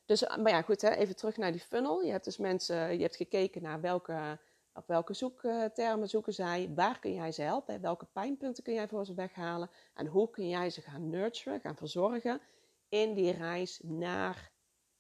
Dus, 0.05 0.27
maar 0.27 0.53
ja, 0.53 0.63
goed, 0.63 0.81
hè, 0.81 0.91
even 0.91 1.17
terug 1.17 1.37
naar 1.37 1.53
die 1.53 1.61
funnel. 1.61 2.03
Je 2.03 2.11
hebt 2.11 2.25
dus 2.25 2.37
mensen, 2.37 2.93
je 2.95 3.03
hebt 3.03 3.17
gekeken 3.17 3.63
naar 3.63 3.81
welke, 3.81 4.39
op 4.75 4.87
welke 4.87 5.15
zoektermen 5.15 6.09
zoeken 6.09 6.33
zij. 6.33 6.71
Waar 6.75 6.99
kun 6.99 7.15
jij 7.15 7.33
ze 7.33 7.43
helpen? 7.43 7.81
Welke 7.81 8.07
pijnpunten 8.13 8.63
kun 8.63 8.75
jij 8.75 8.89
voor 8.89 9.05
ze 9.05 9.15
weghalen? 9.15 9.71
En 9.95 10.07
hoe 10.07 10.31
kun 10.31 10.49
jij 10.49 10.71
ze 10.71 10.81
gaan 10.81 11.11
nurturen, 11.11 11.61
gaan 11.61 11.77
verzorgen 11.77 12.41
in 12.89 13.15
die 13.15 13.33
reis 13.33 13.81
naar 13.83 14.51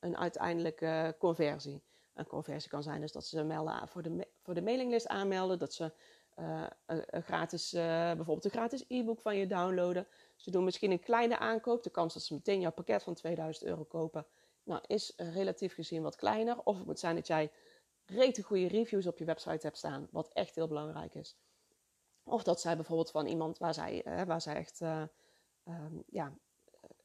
een 0.00 0.16
uiteindelijke 0.16 1.16
conversie? 1.18 1.83
Een 2.14 2.26
conversie 2.26 2.70
kan 2.70 2.83
zijn 2.83 3.00
dus 3.00 3.12
dat 3.12 3.26
ze 3.26 3.42
melden 3.44 3.88
voor 3.88 4.02
de, 4.02 4.28
voor 4.42 4.54
de 4.54 4.62
mailinglist 4.62 5.06
aanmelden, 5.06 5.59
dat 5.59 5.74
ze 5.74 5.92
uh, 6.38 6.66
een, 6.87 7.22
gratis, 7.22 7.74
uh, 7.74 7.80
bijvoorbeeld 7.83 8.44
een 8.44 8.50
gratis 8.50 8.85
e-book 8.88 9.20
van 9.20 9.37
je 9.37 9.46
downloaden. 9.46 10.06
Ze 10.37 10.50
doen 10.50 10.64
misschien 10.64 10.90
een 10.90 11.00
kleine 11.00 11.38
aankoop. 11.38 11.83
De 11.83 11.90
kans 11.90 12.14
dat 12.14 12.22
ze 12.22 12.35
meteen 12.35 12.61
jouw 12.61 12.72
pakket 12.72 13.02
van 13.02 13.14
2000 13.14 13.66
euro 13.66 13.85
kopen, 13.85 14.26
nou, 14.62 14.80
is 14.87 15.12
relatief 15.16 15.74
gezien 15.74 16.02
wat 16.02 16.16
kleiner. 16.16 16.59
Of 16.64 16.76
het 16.76 16.87
moet 16.87 16.98
zijn 16.98 17.14
dat 17.14 17.26
jij 17.26 17.50
rete 18.11 18.42
goede 18.42 18.68
reviews 18.68 19.07
op 19.07 19.18
je 19.18 19.25
website 19.25 19.66
hebt 19.66 19.77
staan, 19.77 20.09
wat 20.11 20.31
echt 20.33 20.55
heel 20.55 20.68
belangrijk 20.68 21.14
is. 21.14 21.37
Of 22.23 22.42
dat 22.42 22.61
zij 22.61 22.77
bijvoorbeeld 22.77 23.11
van 23.11 23.27
iemand 23.27 23.59
waar 23.59 23.75
zij, 23.75 24.07
uh, 24.07 24.23
waar 24.23 24.40
zij 24.40 24.55
echt 24.55 24.81
um, 24.81 26.03
ja, 26.07 26.33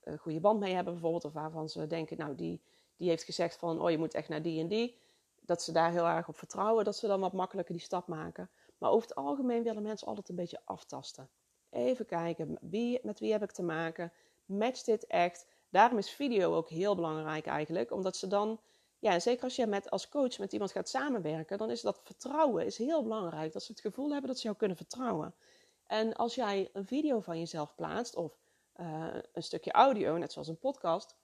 een 0.03 0.17
goede 0.17 0.39
band 0.39 0.59
mee 0.59 0.73
hebben, 0.73 0.93
bijvoorbeeld, 0.93 1.25
of 1.25 1.33
waarvan 1.33 1.69
ze 1.69 1.87
denken, 1.87 2.17
nou, 2.17 2.35
die, 2.35 2.61
die 2.95 3.09
heeft 3.09 3.23
gezegd 3.23 3.55
van, 3.57 3.81
oh, 3.81 3.89
je 3.89 3.97
moet 3.97 4.13
echt 4.13 4.29
naar 4.29 4.41
die 4.41 4.59
en 4.59 4.67
die. 4.67 4.97
Dat 5.41 5.61
ze 5.61 5.71
daar 5.71 5.91
heel 5.91 6.05
erg 6.05 6.27
op 6.27 6.37
vertrouwen, 6.37 6.85
dat 6.85 6.95
ze 6.97 7.07
dan 7.07 7.19
wat 7.19 7.33
makkelijker 7.33 7.73
die 7.73 7.83
stap 7.83 8.07
maken. 8.07 8.49
Maar 8.77 8.89
over 8.91 9.07
het 9.07 9.17
algemeen 9.17 9.63
willen 9.63 9.83
mensen 9.83 10.07
altijd 10.07 10.29
een 10.29 10.35
beetje 10.35 10.61
aftasten. 10.65 11.29
Even 11.69 12.05
kijken, 12.05 12.57
wie, 12.61 12.99
met 13.03 13.19
wie 13.19 13.31
heb 13.31 13.43
ik 13.43 13.51
te 13.51 13.63
maken? 13.63 14.11
Matcht 14.45 14.85
dit 14.85 15.07
echt? 15.07 15.47
Daarom 15.69 15.97
is 15.97 16.09
video 16.09 16.55
ook 16.55 16.69
heel 16.69 16.95
belangrijk 16.95 17.45
eigenlijk. 17.45 17.91
Omdat 17.91 18.17
ze 18.17 18.27
dan, 18.27 18.59
ja, 19.05 19.19
zeker 19.19 19.43
als 19.43 19.55
je 19.55 19.67
met, 19.67 19.89
als 19.89 20.09
coach 20.09 20.37
met 20.37 20.53
iemand 20.53 20.71
gaat 20.71 20.89
samenwerken, 20.89 21.57
dan 21.57 21.69
is 21.69 21.81
dat 21.81 22.01
vertrouwen 22.03 22.65
is 22.65 22.77
heel 22.77 23.03
belangrijk. 23.03 23.53
Dat 23.53 23.63
ze 23.63 23.71
het 23.71 23.81
gevoel 23.81 24.11
hebben 24.11 24.27
dat 24.27 24.37
ze 24.37 24.43
jou 24.43 24.55
kunnen 24.55 24.77
vertrouwen. 24.77 25.35
En 25.85 26.13
als 26.13 26.35
jij 26.35 26.69
een 26.73 26.85
video 26.85 27.19
van 27.19 27.39
jezelf 27.39 27.75
plaatst 27.75 28.15
of 28.15 28.39
uh, 28.75 29.15
een 29.33 29.43
stukje 29.43 29.71
audio, 29.71 30.17
net 30.17 30.31
zoals 30.31 30.47
een 30.47 30.59
podcast, 30.59 31.15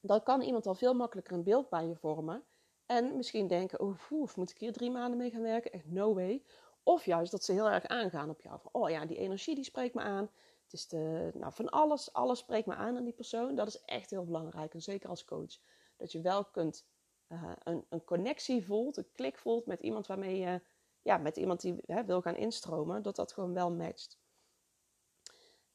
dan 0.00 0.22
kan 0.22 0.40
iemand 0.40 0.66
al 0.66 0.74
veel 0.74 0.94
makkelijker 0.94 1.34
een 1.34 1.42
beeld 1.42 1.68
bij 1.68 1.86
je 1.86 1.96
vormen. 1.96 2.44
En 2.86 3.16
misschien 3.16 3.46
denken, 3.46 3.82
oef, 4.10 4.36
moet 4.36 4.50
ik 4.50 4.58
hier 4.58 4.72
drie 4.72 4.90
maanden 4.90 5.18
mee 5.18 5.30
gaan 5.30 5.42
werken? 5.42 5.72
Echt 5.72 5.86
no 5.86 6.14
way. 6.14 6.44
Of 6.82 7.04
juist 7.04 7.30
dat 7.30 7.44
ze 7.44 7.52
heel 7.52 7.70
erg 7.70 7.86
aangaan 7.86 8.30
op 8.30 8.40
jou. 8.40 8.60
Van, 8.60 8.72
oh 8.72 8.90
ja, 8.90 9.06
die 9.06 9.16
energie 9.16 9.54
die 9.54 9.64
spreekt 9.64 9.94
me 9.94 10.00
aan. 10.00 10.30
Het 10.62 10.72
is 10.72 10.88
de, 10.88 11.30
nou, 11.34 11.52
van 11.52 11.68
alles, 11.68 12.12
alles 12.12 12.38
spreekt 12.38 12.66
me 12.66 12.74
aan 12.74 12.96
aan 12.96 13.04
die 13.04 13.12
persoon. 13.12 13.54
Dat 13.54 13.66
is 13.66 13.84
echt 13.84 14.10
heel 14.10 14.24
belangrijk. 14.24 14.74
En 14.74 14.82
zeker 14.82 15.08
als 15.08 15.24
coach. 15.24 15.58
Dat 15.96 16.12
je 16.12 16.20
wel 16.20 16.44
kunt 16.44 16.84
uh, 17.32 17.52
een, 17.62 17.84
een 17.88 18.04
connectie 18.04 18.64
voelt, 18.64 18.96
een 18.96 19.10
klik 19.12 19.38
voelt 19.38 19.66
met 19.66 19.80
iemand 19.80 20.06
waarmee 20.06 20.38
je, 20.38 20.60
ja, 21.02 21.16
met 21.16 21.36
iemand 21.36 21.60
die 21.60 21.76
hè, 21.86 22.04
wil 22.04 22.20
gaan 22.20 22.36
instromen. 22.36 23.02
Dat 23.02 23.16
dat 23.16 23.32
gewoon 23.32 23.54
wel 23.54 23.70
matcht. 23.70 24.18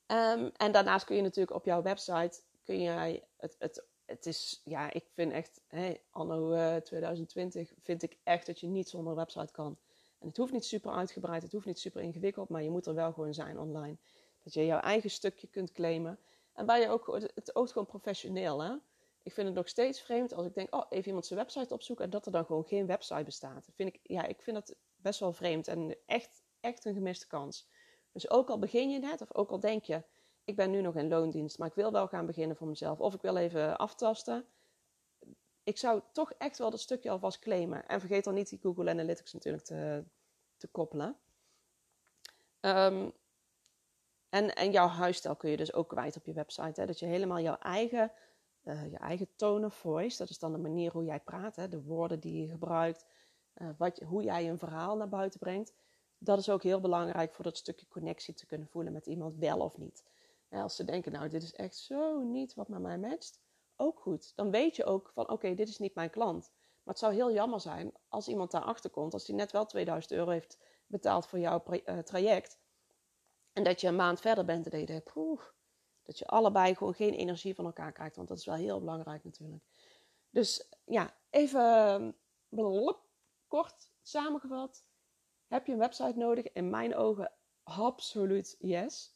Um, 0.07 0.51
en 0.57 0.71
daarnaast 0.71 1.05
kun 1.05 1.15
je 1.15 1.21
natuurlijk 1.21 1.55
op 1.55 1.65
jouw 1.65 1.81
website, 1.81 2.41
kun 2.63 2.81
jij 2.81 3.23
het, 3.37 3.55
het, 3.59 3.85
het 4.05 4.25
is, 4.25 4.61
ja, 4.63 4.93
ik 4.93 5.05
vind 5.13 5.31
echt, 5.31 5.61
hè, 5.67 5.93
anno 6.09 6.53
uh, 6.53 6.75
2020 6.75 7.73
vind 7.81 8.03
ik 8.03 8.17
echt 8.23 8.45
dat 8.45 8.59
je 8.59 8.67
niet 8.67 8.89
zonder 8.89 9.15
website 9.15 9.51
kan. 9.51 9.77
En 10.19 10.27
het 10.27 10.37
hoeft 10.37 10.53
niet 10.53 10.65
super 10.65 10.91
uitgebreid, 10.91 11.43
het 11.43 11.51
hoeft 11.51 11.65
niet 11.65 11.79
super 11.79 12.01
ingewikkeld, 12.01 12.49
maar 12.49 12.63
je 12.63 12.69
moet 12.69 12.85
er 12.85 12.93
wel 12.93 13.13
gewoon 13.13 13.33
zijn 13.33 13.59
online. 13.59 13.97
Dat 14.43 14.53
je 14.53 14.65
jouw 14.65 14.79
eigen 14.79 15.09
stukje 15.09 15.47
kunt 15.47 15.71
claimen. 15.71 16.19
En 16.53 16.65
waar 16.65 16.79
je 16.79 16.89
ook, 16.89 17.19
het 17.35 17.55
oogt 17.55 17.71
gewoon 17.71 17.87
professioneel, 17.87 18.63
hè. 18.63 18.75
Ik 19.25 19.33
vind 19.33 19.47
het 19.47 19.55
nog 19.55 19.67
steeds 19.67 20.01
vreemd 20.01 20.33
als 20.33 20.45
ik 20.45 20.53
denk, 20.53 20.75
oh, 20.75 20.85
even 20.89 21.07
iemand 21.07 21.25
zijn 21.25 21.39
website 21.39 21.73
opzoeken 21.73 22.05
en 22.05 22.11
dat 22.11 22.25
er 22.25 22.31
dan 22.31 22.45
gewoon 22.45 22.63
geen 22.63 22.85
website 22.85 23.23
bestaat. 23.23 23.67
Vind 23.75 23.95
ik, 23.95 23.99
ja, 24.03 24.25
ik 24.25 24.41
vind 24.41 24.55
dat 24.55 24.75
best 24.95 25.19
wel 25.19 25.33
vreemd 25.33 25.67
en 25.67 25.97
echt, 26.05 26.43
echt 26.59 26.85
een 26.85 26.93
gemiste 26.93 27.27
kans. 27.27 27.67
Dus 28.11 28.29
ook 28.29 28.49
al 28.49 28.59
begin 28.59 28.89
je 28.89 28.99
net, 28.99 29.21
of 29.21 29.33
ook 29.35 29.49
al 29.49 29.59
denk 29.59 29.83
je, 29.83 30.03
ik 30.43 30.55
ben 30.55 30.71
nu 30.71 30.81
nog 30.81 30.95
in 30.95 31.07
loondienst, 31.07 31.57
maar 31.57 31.67
ik 31.67 31.73
wil 31.73 31.91
wel 31.91 32.07
gaan 32.07 32.25
beginnen 32.25 32.57
voor 32.57 32.67
mezelf. 32.67 32.99
Of 32.99 33.13
ik 33.13 33.21
wil 33.21 33.37
even 33.37 33.77
aftasten. 33.77 34.45
Ik 35.63 35.77
zou 35.77 36.01
toch 36.11 36.31
echt 36.31 36.57
wel 36.57 36.69
dat 36.69 36.79
stukje 36.79 37.09
alvast 37.09 37.39
claimen. 37.39 37.87
En 37.87 37.99
vergeet 37.99 38.23
dan 38.23 38.33
niet 38.33 38.49
die 38.49 38.59
Google 38.61 38.89
Analytics 38.89 39.33
natuurlijk 39.33 39.63
te, 39.63 40.03
te 40.57 40.67
koppelen. 40.67 41.17
Um, 42.61 43.13
en, 44.29 44.55
en 44.55 44.71
jouw 44.71 44.87
huisstijl 44.87 45.35
kun 45.35 45.49
je 45.49 45.57
dus 45.57 45.73
ook 45.73 45.89
kwijt 45.89 46.15
op 46.15 46.25
je 46.25 46.33
website. 46.33 46.81
Hè? 46.81 46.85
Dat 46.87 46.99
je 46.99 47.05
helemaal 47.05 47.39
jouw 47.39 47.57
eigen, 47.57 48.11
uh, 48.65 48.91
je 48.91 48.97
eigen 48.97 49.27
tone 49.35 49.65
of 49.65 49.73
voice, 49.73 50.17
dat 50.17 50.29
is 50.29 50.39
dan 50.39 50.51
de 50.51 50.57
manier 50.57 50.91
hoe 50.91 51.03
jij 51.03 51.19
praat, 51.19 51.71
de 51.71 51.83
woorden 51.83 52.19
die 52.19 52.41
je 52.41 52.47
gebruikt, 52.47 53.05
uh, 53.57 53.69
wat, 53.77 53.99
hoe 53.99 54.23
jij 54.23 54.49
een 54.49 54.57
verhaal 54.57 54.95
naar 54.95 55.09
buiten 55.09 55.39
brengt. 55.39 55.73
Dat 56.17 56.39
is 56.39 56.49
ook 56.49 56.63
heel 56.63 56.79
belangrijk 56.79 57.33
voor 57.33 57.43
dat 57.43 57.57
stukje 57.57 57.87
connectie 57.87 58.33
te 58.33 58.45
kunnen 58.45 58.67
voelen 58.67 58.93
met 58.93 59.05
iemand, 59.05 59.35
wel 59.35 59.59
of 59.59 59.77
niet. 59.77 60.03
Als 60.49 60.75
ze 60.75 60.83
denken, 60.83 61.11
nou, 61.11 61.29
dit 61.29 61.43
is 61.43 61.53
echt 61.53 61.75
zo 61.75 62.21
niet 62.21 62.53
wat 62.53 62.67
met 62.67 62.81
mij 62.81 62.97
matcht, 62.97 63.39
ook 63.75 63.99
goed. 63.99 64.31
Dan 64.35 64.51
weet 64.51 64.75
je 64.75 64.85
ook 64.85 65.11
van, 65.13 65.29
oké, 65.29 65.53
dit 65.53 65.67
is 65.67 65.77
niet 65.77 65.95
mijn 65.95 66.09
klant. 66.09 66.51
Maar 66.83 66.93
het 66.93 67.03
zou 67.03 67.13
heel 67.13 67.31
jammer 67.31 67.59
zijn 67.59 67.91
als 68.07 68.27
iemand 68.27 68.51
daarachter 68.51 68.89
komt, 68.89 69.13
als 69.13 69.25
die 69.25 69.35
net 69.35 69.51
wel 69.51 69.65
2000 69.65 70.13
euro 70.13 70.29
heeft 70.29 70.59
betaald 70.87 71.27
voor 71.27 71.39
jouw 71.39 71.63
uh, 71.69 71.97
traject. 71.97 72.59
En 73.53 73.63
dat 73.63 73.81
je 73.81 73.87
een 73.87 73.95
maand 73.95 74.19
verder 74.19 74.45
bent 74.45 74.65
en 74.65 74.71
dat 74.71 74.79
je 74.79 74.85
denkt, 74.85 75.09
dat 76.05 76.19
je 76.19 76.27
allebei 76.27 76.75
gewoon 76.75 76.93
geen 76.93 77.13
energie 77.13 77.55
van 77.55 77.65
elkaar 77.65 77.91
krijgt. 77.91 78.15
Want 78.15 78.27
dat 78.27 78.37
is 78.37 78.45
wel 78.45 78.55
heel 78.55 78.79
belangrijk 78.79 79.23
natuurlijk. 79.23 79.63
Dus 80.29 80.69
ja, 80.85 81.15
even 81.29 82.15
blop, 82.49 83.03
kort 83.47 83.89
samengevat. 84.01 84.85
Heb 85.47 85.65
je 85.65 85.71
een 85.71 85.77
website 85.77 86.17
nodig? 86.17 86.51
In 86.51 86.69
mijn 86.69 86.95
ogen 86.95 87.31
absoluut 87.63 88.55
yes. 88.59 89.15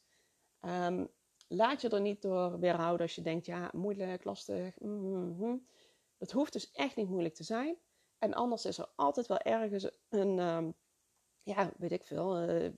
Um, 0.62 1.10
laat 1.47 1.82
je 1.82 1.89
er 1.89 2.02
niet 2.02 2.21
door 2.21 2.60
weerhouden 2.60 3.02
als 3.02 3.15
je 3.15 3.21
denkt, 3.21 3.45
ja, 3.45 3.69
moeilijk, 3.73 4.23
lastig. 4.23 4.80
Mm-hmm. 4.80 5.67
Dat 6.17 6.32
hoeft 6.32 6.54
dus 6.54 6.71
echt 6.71 6.95
niet 6.95 7.10
moeilijk 7.10 7.36
te 7.36 7.43
zijn. 7.43 7.78
En 8.17 8.34
anders 8.34 8.65
is 8.65 8.78
er 8.78 8.89
altijd 8.95 9.28
wel 9.28 9.39
ergens 9.39 9.89
een, 10.10 10.39
um, 10.39 10.73
ja, 11.43 11.71
weet 11.78 11.91
ik 11.91 12.04
veel, 12.04 12.49
uh, 12.49 12.71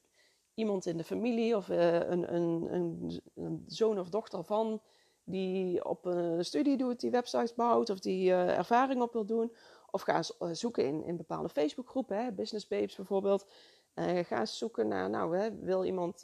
iemand 0.53 0.85
in 0.85 0.97
de 0.97 1.03
familie 1.03 1.55
of 1.55 1.69
uh, 1.69 1.93
een, 1.93 2.33
een, 2.33 3.21
een, 3.35 3.63
zoon 3.67 3.99
of 3.99 4.09
dochter 4.09 4.43
van 4.43 4.81
die 5.23 5.85
op 5.85 6.05
een 6.05 6.45
studie 6.45 6.77
doet, 6.77 6.99
die 6.99 7.11
websites 7.11 7.53
bouwt 7.53 7.89
of 7.89 7.99
die 7.99 8.29
uh, 8.29 8.57
ervaring 8.57 9.01
op 9.01 9.13
wil 9.13 9.25
doen. 9.25 9.55
Of 9.91 10.01
ga 10.01 10.21
zoeken 10.51 10.85
in, 10.85 11.03
in 11.03 11.17
bepaalde 11.17 11.49
Facebookgroepen, 11.49 12.35
Business 12.35 12.67
Babes 12.67 12.95
bijvoorbeeld. 12.95 13.51
ga 13.95 14.39
eens 14.39 14.57
zoeken 14.57 14.87
naar, 14.87 15.09
nou, 15.09 15.37
hè, 15.37 15.55
wil 15.55 15.83
iemand 15.85 16.23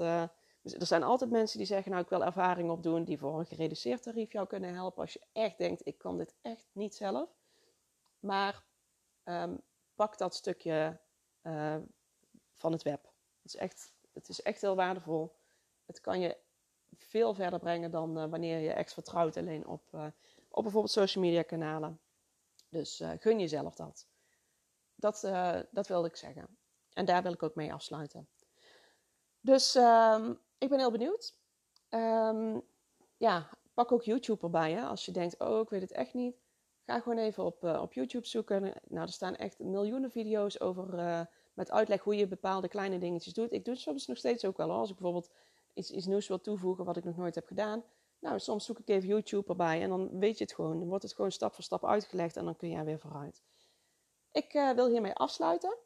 er 0.74 0.86
zijn 0.86 1.04
altijd 1.04 1.32
mensen 1.32 1.58
die 1.58 1.68
zeggen, 1.68 1.92
nou 1.92 2.04
ik 2.04 2.10
wil 2.10 2.24
ervaring 2.24 2.70
opdoen, 2.70 3.04
die 3.04 3.18
voor 3.18 3.40
een 3.40 3.46
gereduceerd 3.46 4.04
tarief 4.04 4.32
jou 4.32 4.48
kunnen 4.48 4.74
helpen. 4.74 5.02
Als 5.02 5.14
je 5.14 5.26
echt 5.32 5.58
denkt, 5.58 5.88
ik 5.88 5.98
kan 5.98 6.18
dit 6.18 6.36
echt 6.42 6.70
niet 6.72 6.96
zelf. 6.96 7.30
Maar 8.20 8.64
um, 9.24 9.62
pak 9.96 10.18
dat 10.18 10.36
stukje 10.36 11.00
van 12.58 12.72
het 12.72 12.84
web. 12.84 13.04
Het 13.42 13.54
is, 13.54 13.56
echt, 13.56 13.94
het 14.18 14.30
is 14.30 14.42
echt 14.42 14.62
heel 14.62 14.76
waardevol. 14.76 15.36
Het 15.86 16.02
kan 16.02 16.20
je 16.20 16.38
veel 16.96 17.34
verder 17.34 17.60
brengen 17.60 17.92
dan 17.92 18.18
uh, 18.18 18.30
wanneer 18.30 18.60
je 18.60 18.72
echt 18.72 18.94
vertrouwt 18.94 19.38
alleen 19.38 19.68
op, 19.68 19.82
uh, 19.96 20.06
op 20.50 20.64
bijvoorbeeld 20.64 20.94
social 20.94 21.24
media 21.24 21.42
kanalen. 21.42 22.00
Dus 22.70 23.04
gun 23.20 23.40
jezelf 23.40 23.76
dat. 23.76 24.08
Dat, 24.96 25.22
dat 25.72 25.88
wilde 25.88 26.08
ik 26.08 26.16
zeggen. 26.16 26.58
En 26.94 27.06
daar 27.06 27.24
wil 27.24 27.32
ik 27.32 27.44
ook 27.44 27.56
mee 27.56 27.74
afsluiten. 27.74 28.28
Dus 29.40 29.76
um, 29.76 30.40
ik 30.58 30.70
ben 30.70 30.80
heel 30.80 30.92
benieuwd. 30.92 31.36
Um, 31.90 32.62
ja, 33.18 33.50
pak 33.74 33.92
ook 33.92 34.04
YouTube 34.04 34.44
erbij. 34.44 34.72
Hè? 34.72 34.86
Als 34.86 35.06
je 35.06 35.12
denkt, 35.12 35.40
oh, 35.40 35.62
ik 35.62 35.70
weet 35.70 35.82
het 35.82 35.92
echt 35.92 36.14
niet. 36.14 36.36
Ga 36.86 37.00
gewoon 37.00 37.18
even 37.18 37.44
op, 37.44 37.64
op 37.64 37.94
YouTube 37.94 38.28
zoeken. 38.28 38.62
Nou, 38.88 39.06
er 39.06 39.14
staan 39.14 39.36
echt 39.36 39.60
miljoenen 39.60 40.12
video's 40.12 40.60
over 40.60 41.28
met 41.58 41.72
uitleg 41.72 42.02
hoe 42.04 42.16
je 42.16 42.28
bepaalde 42.28 42.68
kleine 42.68 42.98
dingetjes 42.98 43.34
doet. 43.34 43.52
Ik 43.52 43.66
doe 43.66 43.74
het 43.74 43.84
soms 43.84 44.08
nog 44.08 44.18
steeds 44.18 44.46
ook 44.46 44.58
wel. 44.58 44.72
Als 44.72 44.90
ik 44.90 44.96
bijvoorbeeld 44.96 45.30
iets, 45.74 46.06
nieuws 46.06 46.28
wil 46.28 46.42
toevoegen 46.42 46.86
wat 46.86 46.98
ik 46.98 47.04
nog 47.04 47.18
nooit 47.18 47.36
heb 47.36 47.48
gedaan. 47.48 47.84
Nou, 48.20 48.40
soms 48.40 48.66
zoek 48.66 48.80
ik 48.80 48.90
even 48.90 49.08
YouTube 49.08 49.50
erbij 49.50 49.82
en 49.82 49.90
dan 49.90 50.20
weet 50.20 50.38
je 50.38 50.44
het 50.44 50.54
gewoon. 50.54 50.80
Dan 50.80 50.88
wordt 50.88 51.04
het 51.04 51.14
gewoon 51.14 51.32
stap 51.32 51.54
voor 51.54 51.64
stap 51.64 51.86
uitgelegd 51.86 52.38
en 52.38 52.46
dan 52.46 52.56
kun 52.56 52.70
je 52.70 52.76
er 52.76 52.86
weer 52.86 53.00
vooruit. 53.00 53.42
Ik 54.32 54.54
uh, 54.54 54.72
wil 54.72 54.88
hiermee 54.88 55.14
afsluiten. 55.14 55.78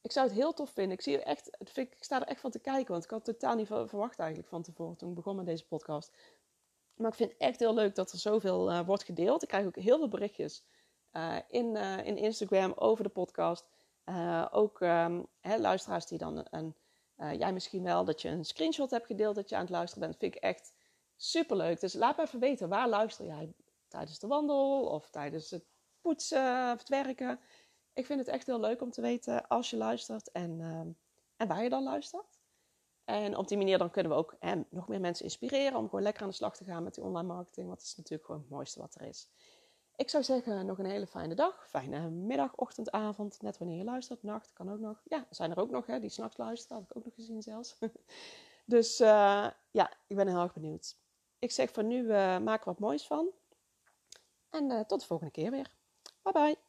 Ik 0.00 0.12
zou 0.12 0.26
het 0.26 0.36
heel 0.36 0.52
tof 0.52 0.70
vinden. 0.70 0.92
Ik, 0.92 1.02
zie 1.02 1.22
echt, 1.22 1.50
ik 1.74 1.96
sta 2.00 2.20
er 2.20 2.26
echt 2.26 2.40
van 2.40 2.50
te 2.50 2.58
kijken, 2.58 2.92
want 2.92 3.04
ik 3.04 3.10
had 3.10 3.24
totaal 3.24 3.54
niet 3.54 3.66
verwacht 3.66 4.18
eigenlijk 4.18 4.48
van 4.48 4.62
tevoren 4.62 4.96
toen 4.96 5.08
ik 5.08 5.14
begon 5.14 5.36
met 5.36 5.46
deze 5.46 5.66
podcast. 5.66 6.16
Maar 6.94 7.10
ik 7.10 7.16
vind 7.16 7.30
het 7.30 7.40
echt 7.40 7.60
heel 7.60 7.74
leuk 7.74 7.94
dat 7.94 8.12
er 8.12 8.18
zoveel 8.18 8.70
uh, 8.70 8.86
wordt 8.86 9.04
gedeeld. 9.04 9.42
Ik 9.42 9.48
krijg 9.48 9.66
ook 9.66 9.76
heel 9.76 9.98
veel 9.98 10.08
berichtjes 10.08 10.64
uh, 11.12 11.36
in, 11.48 11.76
in 12.04 12.16
Instagram 12.16 12.72
over 12.76 13.04
de 13.04 13.10
podcast. 13.10 13.68
Ook 14.50 14.80
um, 14.80 15.26
hè, 15.40 15.58
luisteraars 15.58 16.06
die 16.06 16.18
dan 16.18 16.46
een, 16.50 16.74
jij 17.38 17.52
misschien 17.52 17.82
wel, 17.82 18.04
dat 18.04 18.22
je 18.22 18.28
een 18.28 18.44
screenshot 18.44 18.90
hebt 18.90 19.06
gedeeld 19.06 19.34
dat 19.34 19.48
je 19.48 19.54
aan 19.54 19.60
het 19.60 19.70
luisteren 19.70 20.06
bent. 20.06 20.18
Vind 20.18 20.34
ik 20.34 20.40
echt 20.40 20.74
superleuk. 21.16 21.80
Dus 21.80 21.94
laat 21.94 22.16
me 22.16 22.22
even 22.22 22.40
weten, 22.40 22.68
waar 22.68 22.88
luister 22.88 23.26
jij? 23.26 23.54
Tijdens 23.88 24.18
de 24.18 24.26
wandel 24.26 24.86
of 24.86 25.10
tijdens 25.10 25.50
het 25.50 25.64
poetsen 26.00 26.72
of 26.72 26.78
het 26.78 26.88
werken? 26.88 27.40
Ik 27.92 28.06
vind 28.06 28.18
het 28.18 28.28
echt 28.28 28.46
heel 28.46 28.60
leuk 28.60 28.82
om 28.82 28.90
te 28.90 29.00
weten 29.00 29.48
als 29.48 29.70
je 29.70 29.76
luistert 29.76 30.30
en, 30.30 30.60
ehm, 30.60 30.88
en 31.36 31.48
waar 31.48 31.62
je 31.62 31.68
dan 31.68 31.82
luistert. 31.82 32.38
En 33.04 33.36
op 33.36 33.48
die 33.48 33.56
manier 33.56 33.78
dan 33.78 33.90
kunnen 33.90 34.12
we 34.12 34.18
ook 34.18 34.36
nog 34.70 34.88
meer 34.88 35.00
mensen 35.00 35.24
inspireren 35.24 35.78
om 35.78 35.84
gewoon 35.84 36.02
lekker 36.02 36.22
aan 36.22 36.28
de 36.28 36.34
slag 36.34 36.56
te 36.56 36.64
gaan 36.64 36.82
met 36.82 36.94
die 36.94 37.04
online 37.04 37.28
marketing. 37.28 37.66
Want 37.66 37.78
dat 37.78 37.88
is 37.88 37.96
natuurlijk 37.96 38.24
gewoon 38.24 38.40
het 38.40 38.50
mooiste 38.50 38.80
wat 38.80 38.94
er 38.94 39.02
is. 39.06 39.28
Ik 39.96 40.10
zou 40.10 40.24
zeggen, 40.24 40.66
nog 40.66 40.78
een 40.78 40.86
hele 40.86 41.06
fijne 41.06 41.34
dag. 41.34 41.68
Fijne 41.68 42.10
middag, 42.10 42.54
ochtend, 42.54 42.90
avond. 42.90 43.42
Net 43.42 43.58
wanneer 43.58 43.76
je 43.76 43.84
luistert. 43.84 44.22
Nacht 44.22 44.52
kan 44.52 44.72
ook 44.72 44.80
nog. 44.80 45.02
Ja, 45.04 45.26
zijn 45.30 45.50
er 45.50 45.58
ook 45.58 45.70
nog 45.70 45.86
hè, 45.86 46.00
die 46.00 46.10
s'nachts 46.10 46.36
luisteren. 46.36 46.76
Had 46.76 46.90
ik 46.90 46.96
ook 46.96 47.04
nog 47.04 47.14
gezien 47.14 47.42
zelfs. 47.42 47.78
dus 48.64 49.00
uh, 49.00 49.48
ja, 49.70 49.92
ik 50.06 50.16
ben 50.16 50.28
heel 50.28 50.42
erg 50.42 50.54
benieuwd. 50.54 50.96
Ik 51.38 51.50
zeg 51.50 51.70
voor 51.70 51.84
nu, 51.84 52.02
uh, 52.02 52.38
maak 52.38 52.64
wat 52.64 52.78
moois 52.78 53.06
van. 53.06 53.28
En 54.50 54.70
uh, 54.70 54.80
tot 54.80 55.00
de 55.00 55.06
volgende 55.06 55.32
keer 55.32 55.50
weer. 55.50 55.70
Bye 56.22 56.32
bye. 56.32 56.63